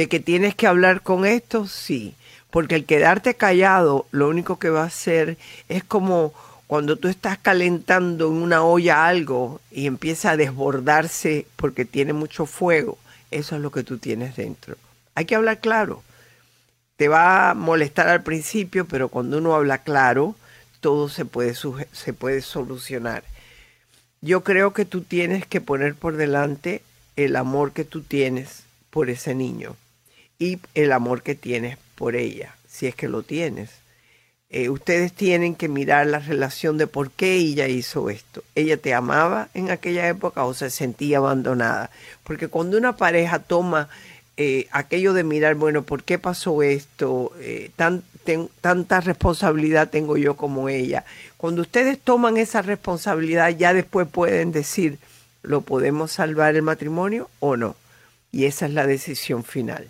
¿De 0.00 0.08
que 0.08 0.18
tienes 0.18 0.54
que 0.54 0.66
hablar 0.66 1.02
con 1.02 1.26
esto? 1.26 1.66
Sí. 1.66 2.14
Porque 2.48 2.74
el 2.74 2.86
quedarte 2.86 3.34
callado 3.34 4.06
lo 4.12 4.30
único 4.30 4.58
que 4.58 4.70
va 4.70 4.84
a 4.84 4.86
hacer 4.86 5.36
es 5.68 5.84
como 5.84 6.32
cuando 6.66 6.96
tú 6.96 7.08
estás 7.08 7.36
calentando 7.36 8.28
en 8.28 8.32
una 8.32 8.64
olla 8.64 9.06
algo 9.06 9.60
y 9.70 9.86
empieza 9.86 10.30
a 10.30 10.38
desbordarse 10.38 11.46
porque 11.56 11.84
tiene 11.84 12.14
mucho 12.14 12.46
fuego. 12.46 12.96
Eso 13.30 13.56
es 13.56 13.60
lo 13.60 13.70
que 13.70 13.82
tú 13.82 13.98
tienes 13.98 14.36
dentro. 14.36 14.74
Hay 15.14 15.26
que 15.26 15.34
hablar 15.34 15.60
claro. 15.60 16.02
Te 16.96 17.08
va 17.08 17.50
a 17.50 17.54
molestar 17.54 18.08
al 18.08 18.22
principio, 18.22 18.86
pero 18.86 19.10
cuando 19.10 19.36
uno 19.36 19.54
habla 19.54 19.82
claro, 19.82 20.34
todo 20.80 21.10
se 21.10 21.26
puede, 21.26 21.54
se 21.92 22.14
puede 22.14 22.40
solucionar. 22.40 23.22
Yo 24.22 24.44
creo 24.44 24.72
que 24.72 24.86
tú 24.86 25.02
tienes 25.02 25.44
que 25.46 25.60
poner 25.60 25.94
por 25.94 26.16
delante 26.16 26.80
el 27.16 27.36
amor 27.36 27.72
que 27.72 27.84
tú 27.84 28.00
tienes 28.00 28.62
por 28.88 29.10
ese 29.10 29.34
niño 29.34 29.76
y 30.40 30.58
el 30.74 30.90
amor 30.90 31.22
que 31.22 31.36
tienes 31.36 31.78
por 31.94 32.16
ella, 32.16 32.56
si 32.68 32.88
es 32.88 32.96
que 32.96 33.08
lo 33.08 33.22
tienes. 33.22 33.70
Eh, 34.48 34.68
ustedes 34.68 35.12
tienen 35.12 35.54
que 35.54 35.68
mirar 35.68 36.08
la 36.08 36.18
relación 36.18 36.76
de 36.78 36.88
por 36.88 37.12
qué 37.12 37.34
ella 37.34 37.68
hizo 37.68 38.10
esto. 38.10 38.42
¿Ella 38.56 38.76
te 38.76 38.92
amaba 38.92 39.48
en 39.54 39.70
aquella 39.70 40.08
época 40.08 40.44
o 40.44 40.52
se 40.52 40.70
sentía 40.70 41.18
abandonada? 41.18 41.90
Porque 42.24 42.48
cuando 42.48 42.76
una 42.76 42.96
pareja 42.96 43.38
toma 43.38 43.88
eh, 44.36 44.66
aquello 44.72 45.12
de 45.12 45.22
mirar, 45.22 45.54
bueno, 45.54 45.82
¿por 45.84 46.02
qué 46.02 46.18
pasó 46.18 46.64
esto? 46.64 47.30
Eh, 47.38 47.70
tan, 47.76 48.02
tanta 48.60 49.00
responsabilidad 49.00 49.90
tengo 49.90 50.16
yo 50.16 50.36
como 50.36 50.68
ella. 50.68 51.04
Cuando 51.36 51.62
ustedes 51.62 52.00
toman 52.00 52.36
esa 52.36 52.60
responsabilidad, 52.60 53.50
ya 53.50 53.72
después 53.72 54.08
pueden 54.08 54.50
decir, 54.50 54.98
¿Lo 55.42 55.62
podemos 55.62 56.12
salvar 56.12 56.54
el 56.54 56.62
matrimonio 56.62 57.30
o 57.40 57.56
no? 57.56 57.76
Y 58.30 58.44
esa 58.44 58.66
es 58.66 58.74
la 58.74 58.86
decisión 58.86 59.42
final. 59.42 59.88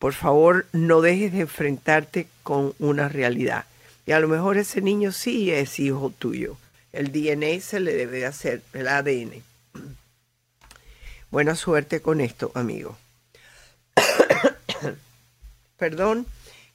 Por 0.00 0.14
favor, 0.14 0.64
no 0.72 1.02
dejes 1.02 1.30
de 1.34 1.40
enfrentarte 1.40 2.26
con 2.42 2.72
una 2.78 3.10
realidad. 3.10 3.66
Y 4.06 4.12
a 4.12 4.20
lo 4.20 4.28
mejor 4.28 4.56
ese 4.56 4.80
niño 4.80 5.12
sí 5.12 5.50
es 5.50 5.78
hijo 5.78 6.10
tuyo. 6.18 6.56
El 6.90 7.12
DNA 7.12 7.60
se 7.60 7.80
le 7.80 7.92
debe 7.92 8.24
hacer, 8.24 8.62
el 8.72 8.88
ADN. 8.88 9.42
Buena 11.30 11.54
suerte 11.54 12.00
con 12.00 12.22
esto, 12.22 12.50
amigo. 12.54 12.96
Perdón, 15.76 16.24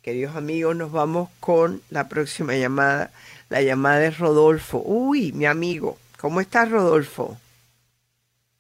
queridos 0.04 0.36
amigos, 0.36 0.76
nos 0.76 0.92
vamos 0.92 1.30
con 1.40 1.82
la 1.90 2.08
próxima 2.08 2.56
llamada. 2.56 3.10
La 3.50 3.64
llamada 3.64 4.06
es 4.06 4.20
Rodolfo. 4.20 4.84
Uy, 4.86 5.32
mi 5.32 5.48
amigo. 5.48 5.98
¿Cómo 6.22 6.42
estás, 6.42 6.70
Rodolfo? 6.70 7.40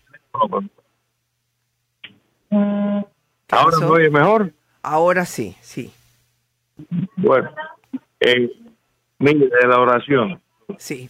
¿Ahora 3.50 3.78
me 3.80 3.86
oye 3.86 4.10
mejor? 4.10 4.52
Ahora 4.82 5.26
sí, 5.26 5.56
sí. 5.62 5.92
Bueno, 7.16 7.52
eh, 8.20 8.52
mire, 9.20 9.48
de 9.48 9.68
la 9.68 9.80
oración. 9.80 10.42
Sí. 10.78 11.10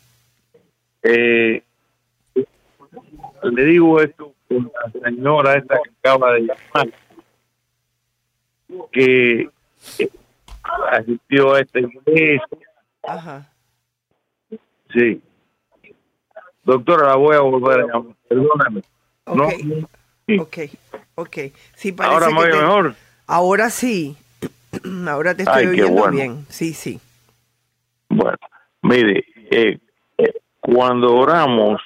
Eh, 1.03 1.63
le 3.43 3.63
digo 3.63 4.01
esto 4.01 4.34
la 4.49 4.91
señora 5.09 5.55
esta 5.57 5.75
que 5.83 5.89
acaba 5.99 6.33
de 6.33 6.41
llamar, 6.41 6.89
que 8.91 9.49
asistió 10.91 11.53
a 11.55 11.61
esta 11.61 11.79
iglesia. 11.79 12.43
Ajá. 13.03 13.49
Sí. 14.93 15.21
Doctora, 16.63 17.09
la 17.09 17.15
voy 17.15 17.35
a 17.35 17.39
volver 17.41 17.81
a 17.81 17.87
llamar. 17.87 18.15
Perdóname. 18.27 18.81
Ok. 19.25 19.37
No, 19.37 19.87
Ok, 20.41 20.57
ok. 21.15 21.37
Sí, 21.75 21.91
parece 21.91 22.13
Ahora 22.15 22.29
me 22.31 22.49
te- 22.49 22.57
mejor. 22.57 22.95
Ahora 23.27 23.69
sí. 23.69 24.17
Ahora 25.07 25.35
te 25.35 25.43
estoy 25.43 25.61
Ay, 25.63 25.67
oyendo 25.67 25.91
bueno. 26.01 26.11
bien. 26.17 26.45
Sí, 26.49 26.73
sí. 26.73 26.99
Bueno, 28.09 28.37
mire, 28.81 29.23
eh, 29.51 29.77
eh, 30.17 30.33
cuando 30.61 31.15
oramos, 31.15 31.81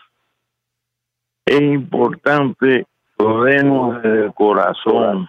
es 1.50 1.62
importante 1.62 2.86
oremos 3.18 4.02
desde 4.02 4.26
el 4.26 4.34
corazón. 4.34 5.28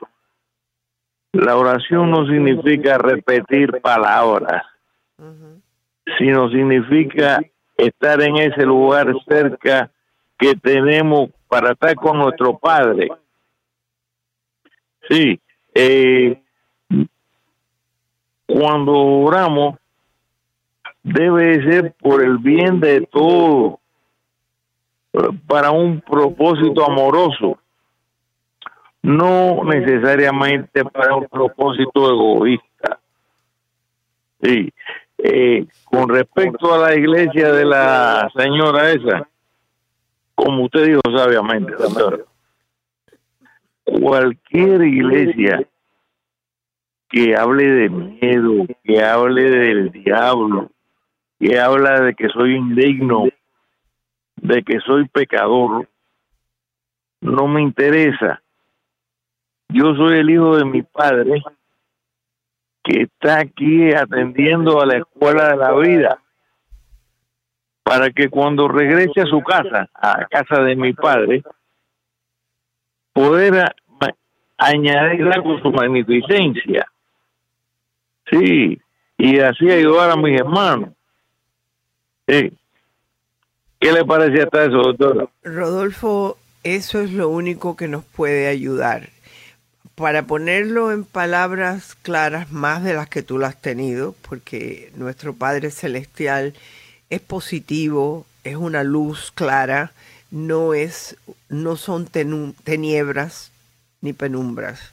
La 1.32 1.56
oración 1.56 2.10
no 2.10 2.26
significa 2.26 2.98
repetir 2.98 3.80
palabras, 3.80 4.64
sino 6.18 6.50
significa 6.50 7.40
estar 7.76 8.20
en 8.20 8.36
ese 8.36 8.64
lugar 8.64 9.12
cerca 9.26 9.90
que 10.38 10.54
tenemos 10.56 11.30
para 11.48 11.72
estar 11.72 11.94
con 11.94 12.18
nuestro 12.18 12.58
Padre. 12.58 13.08
Sí, 15.08 15.40
eh, 15.74 16.40
cuando 18.46 18.92
oramos, 18.92 19.78
debe 21.02 21.62
ser 21.64 21.94
por 21.94 22.22
el 22.22 22.38
bien 22.38 22.80
de 22.80 23.06
todos, 23.06 23.79
para 25.46 25.70
un 25.70 26.00
propósito 26.00 26.84
amoroso, 26.84 27.58
no 29.02 29.64
necesariamente 29.64 30.84
para 30.84 31.16
un 31.16 31.26
propósito 31.26 32.10
egoísta. 32.10 33.00
Sí. 34.42 34.72
Eh, 35.18 35.66
con 35.84 36.08
respecto 36.08 36.72
a 36.72 36.78
la 36.78 36.94
iglesia 36.94 37.52
de 37.52 37.64
la 37.66 38.30
señora 38.34 38.90
esa, 38.90 39.28
como 40.34 40.64
usted 40.64 40.86
dijo 40.86 41.02
sabiamente, 41.14 41.72
doctor, 41.74 42.26
cualquier 43.84 44.82
iglesia 44.82 45.66
que 47.10 47.36
hable 47.36 47.66
de 47.66 47.90
miedo, 47.90 48.66
que 48.84 49.02
hable 49.02 49.42
del 49.50 49.90
diablo, 49.90 50.70
que 51.38 51.58
habla 51.58 52.00
de 52.00 52.14
que 52.14 52.28
soy 52.28 52.54
indigno, 52.54 53.24
de 54.40 54.62
que 54.62 54.80
soy 54.80 55.06
pecador, 55.08 55.88
no 57.20 57.46
me 57.46 57.62
interesa. 57.62 58.42
Yo 59.68 59.94
soy 59.94 60.18
el 60.18 60.30
hijo 60.30 60.56
de 60.56 60.64
mi 60.64 60.82
padre 60.82 61.42
que 62.82 63.02
está 63.02 63.40
aquí 63.40 63.92
atendiendo 63.92 64.80
a 64.80 64.86
la 64.86 64.98
escuela 64.98 65.50
de 65.50 65.56
la 65.56 65.72
vida 65.74 66.18
para 67.82 68.10
que 68.10 68.28
cuando 68.28 68.68
regrese 68.68 69.20
a 69.20 69.26
su 69.26 69.42
casa, 69.42 69.88
a 69.94 70.26
casa 70.26 70.62
de 70.62 70.76
mi 70.76 70.92
padre, 70.92 71.42
poder 73.12 73.74
añadirla 74.56 75.42
con 75.42 75.60
su 75.62 75.70
magnificencia. 75.70 76.86
Sí, 78.30 78.80
y 79.18 79.40
así 79.40 79.70
ayudar 79.70 80.10
a 80.10 80.16
mis 80.16 80.38
hermanos. 80.40 80.90
Sí. 82.26 82.52
¿Qué 83.80 83.92
le 83.92 84.04
parece 84.04 84.42
hasta 84.42 84.66
eso, 84.66 84.76
doctor? 84.76 85.30
Rodolfo, 85.42 86.36
eso 86.62 87.00
es 87.00 87.12
lo 87.12 87.30
único 87.30 87.76
que 87.76 87.88
nos 87.88 88.04
puede 88.04 88.46
ayudar. 88.46 89.08
Para 89.94 90.26
ponerlo 90.26 90.92
en 90.92 91.04
palabras 91.04 91.96
claras, 92.02 92.52
más 92.52 92.84
de 92.84 92.92
las 92.92 93.08
que 93.08 93.22
tú 93.22 93.38
las 93.38 93.54
has 93.54 93.62
tenido, 93.62 94.14
porque 94.28 94.92
nuestro 94.96 95.32
Padre 95.32 95.70
Celestial 95.70 96.52
es 97.08 97.22
positivo, 97.22 98.26
es 98.44 98.56
una 98.56 98.84
luz 98.84 99.32
clara, 99.34 99.92
no 100.30 100.74
es, 100.74 101.16
no 101.48 101.76
son 101.76 102.06
tinieblas 102.06 103.50
ni 104.02 104.12
penumbras. 104.12 104.92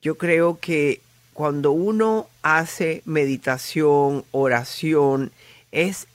Yo 0.00 0.16
creo 0.16 0.58
que 0.60 1.00
cuando 1.32 1.72
uno 1.72 2.28
hace 2.42 3.02
meditación, 3.04 4.24
oración, 4.30 5.32
es 5.72 6.06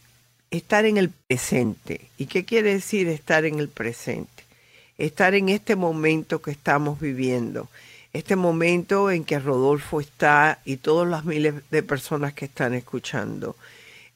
estar 0.52 0.86
en 0.86 0.97
el 0.97 1.10
presente. 1.10 2.10
¿Y 2.18 2.28
qué 2.28 2.45
quiere 2.45 2.74
decir 2.74 3.08
estar 3.08 3.45
en 3.45 3.60
el 3.60 3.70
presente? 3.70 4.43
Estar 4.97 5.34
en 5.34 5.49
este 5.49 5.76
momento 5.76 6.41
que 6.41 6.52
estamos 6.52 6.99
viviendo, 6.99 7.70
este 8.14 8.36
momento 8.36 9.10
en 9.10 9.24
que 9.24 9.39
Rodolfo 9.39 10.02
está 10.02 10.60
y 10.66 10.78
todas 10.78 11.10
las 11.10 11.26
miles 11.26 11.56
de 11.72 11.82
personas 11.82 12.34
que 12.34 12.45
están 12.45 12.74
escuchando. 12.74 13.56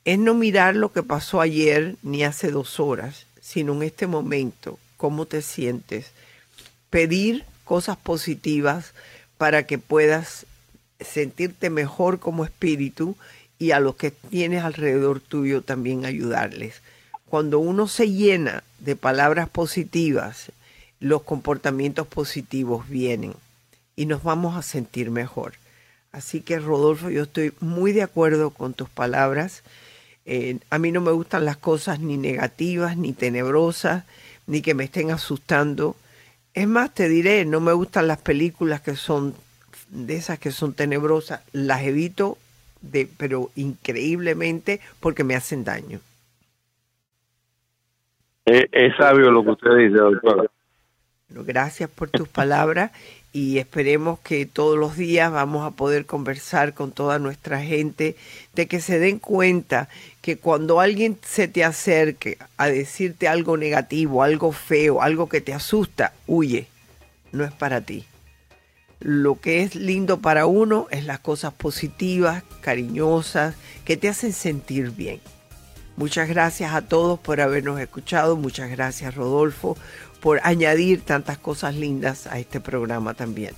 Es 0.03 0.19
no 0.19 0.35
mirar 0.35 0.75
lo 0.75 0.91
que 0.91 1.01
pasó 1.01 1.41
ayer 1.41 1.95
ni 2.03 2.23
hace 2.23 2.51
dos 2.51 2.79
horas, 2.79 3.25
sino 3.41 3.73
en 3.73 3.83
este 3.83 4.05
momento, 4.05 4.77
cómo 4.97 5.25
te 5.25 5.41
sientes. 5.41 6.11
Pedir 6.89 7.45
cosas 7.63 7.97
positivas 7.97 8.93
para 9.37 9.65
que 9.65 9.79
puedas 9.79 10.45
sentirte 10.99 11.69
mejor 11.69 12.19
como 12.19 12.45
espíritu 12.45 13.15
y 13.59 13.71
a 13.71 13.79
los 13.79 13.95
que 13.95 14.11
tienes 14.11 14.63
alrededor 14.63 15.19
tuyo 15.19 15.61
también 15.61 16.05
ayudarles. 16.05 16.81
Cuando 17.29 17.59
uno 17.59 17.87
se 17.87 18.11
llena 18.11 18.63
de 18.79 18.95
palabras 18.95 19.49
positivas, 19.49 20.51
los 20.99 21.23
comportamientos 21.23 22.07
positivos 22.07 22.87
vienen 22.89 23.33
y 23.95 24.05
nos 24.05 24.23
vamos 24.23 24.57
a 24.57 24.61
sentir 24.61 25.11
mejor. 25.11 25.53
Así 26.11 26.41
que 26.41 26.59
Rodolfo, 26.59 27.09
yo 27.09 27.23
estoy 27.23 27.53
muy 27.59 27.91
de 27.91 28.03
acuerdo 28.03 28.51
con 28.51 28.73
tus 28.73 28.89
palabras. 28.89 29.63
Eh, 30.25 30.59
a 30.69 30.79
mí 30.79 30.91
no 30.91 31.01
me 31.01 31.11
gustan 31.11 31.45
las 31.45 31.57
cosas 31.57 31.99
ni 31.99 32.17
negativas, 32.17 32.95
ni 32.95 33.13
tenebrosas, 33.13 34.05
ni 34.47 34.61
que 34.61 34.73
me 34.73 34.85
estén 34.85 35.11
asustando. 35.11 35.95
Es 36.53 36.67
más, 36.67 36.93
te 36.93 37.09
diré, 37.09 37.43
no 37.43 37.59
me 37.59 37.73
gustan 37.73 38.07
las 38.07 38.19
películas 38.19 38.79
que 38.79 38.95
son 38.95 39.35
de 39.89 40.15
esas 40.15 40.39
que 40.39 40.51
son 40.51 40.73
tenebrosas. 40.73 41.41
Las 41.51 41.83
evito, 41.83 42.37
de, 42.91 43.07
pero 43.17 43.51
increíblemente 43.55 44.79
porque 44.99 45.23
me 45.23 45.35
hacen 45.35 45.63
daño. 45.63 45.99
Es, 48.45 48.65
es 48.71 48.95
sabio 48.97 49.31
lo 49.31 49.43
que 49.43 49.51
usted 49.51 49.75
dice, 49.77 49.97
doctor. 49.97 50.49
Bueno, 51.27 51.43
gracias 51.45 51.89
por 51.89 52.09
tus 52.09 52.27
palabras 52.27 52.91
y 53.33 53.57
esperemos 53.57 54.19
que 54.19 54.45
todos 54.45 54.77
los 54.77 54.95
días 54.95 55.29
vamos 55.31 55.65
a 55.65 55.75
poder 55.75 56.05
conversar 56.05 56.73
con 56.73 56.91
toda 56.91 57.19
nuestra 57.19 57.61
gente 57.61 58.15
de 58.53 58.67
que 58.67 58.79
se 58.79 58.97
den 58.99 59.19
cuenta 59.19 59.89
que 60.21 60.37
cuando 60.37 60.79
alguien 60.79 61.17
se 61.21 61.49
te 61.49 61.65
acerque 61.65 62.37
a 62.55 62.67
decirte 62.67 63.27
algo 63.27 63.57
negativo, 63.57 64.23
algo 64.23 64.53
feo, 64.53 65.01
algo 65.01 65.27
que 65.27 65.41
te 65.41 65.53
asusta, 65.53 66.13
huye, 66.27 66.67
no 67.33 67.43
es 67.43 67.51
para 67.51 67.81
ti. 67.81 68.05
Lo 68.99 69.39
que 69.39 69.61
es 69.61 69.75
lindo 69.75 70.21
para 70.21 70.45
uno 70.45 70.87
es 70.89 71.05
las 71.05 71.19
cosas 71.19 71.53
positivas, 71.53 72.43
cariñosas, 72.61 73.55
que 73.83 73.97
te 73.97 74.09
hacen 74.09 74.33
sentir 74.33 74.91
bien. 74.91 75.19
Muchas 75.97 76.27
gracias 76.27 76.73
a 76.73 76.81
todos 76.81 77.19
por 77.19 77.39
habernos 77.39 77.79
escuchado. 77.79 78.35
Muchas 78.35 78.69
gracias, 78.69 79.15
Rodolfo, 79.15 79.77
por 80.21 80.39
añadir 80.43 81.01
tantas 81.01 81.37
cosas 81.37 81.75
lindas 81.75 82.27
a 82.27 82.39
este 82.39 82.59
programa 82.59 83.13
también. 83.13 83.53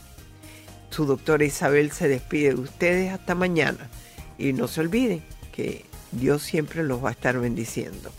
Su 0.90 1.06
doctora 1.06 1.46
Isabel 1.46 1.92
se 1.92 2.08
despide 2.08 2.50
de 2.50 2.62
ustedes 2.62 3.12
hasta 3.12 3.36
mañana. 3.36 3.90
Y 4.38 4.54
no 4.54 4.68
se 4.68 4.82
olviden 4.82 5.24
que 5.52 5.86
Dios 6.12 6.44
siempre 6.44 6.84
los 6.84 7.04
va 7.04 7.10
a 7.10 7.14
estar 7.14 7.40
bendiciendo. 7.40 8.12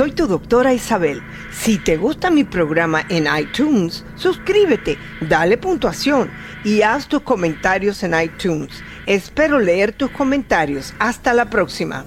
Soy 0.00 0.12
tu 0.12 0.26
doctora 0.26 0.72
Isabel. 0.72 1.20
Si 1.52 1.76
te 1.76 1.98
gusta 1.98 2.30
mi 2.30 2.42
programa 2.42 3.04
en 3.10 3.26
iTunes, 3.38 4.02
suscríbete, 4.16 4.96
dale 5.20 5.58
puntuación 5.58 6.30
y 6.64 6.80
haz 6.80 7.06
tus 7.06 7.20
comentarios 7.20 8.02
en 8.02 8.18
iTunes. 8.18 8.70
Espero 9.04 9.58
leer 9.58 9.92
tus 9.92 10.10
comentarios. 10.10 10.94
Hasta 10.98 11.34
la 11.34 11.50
próxima. 11.50 12.06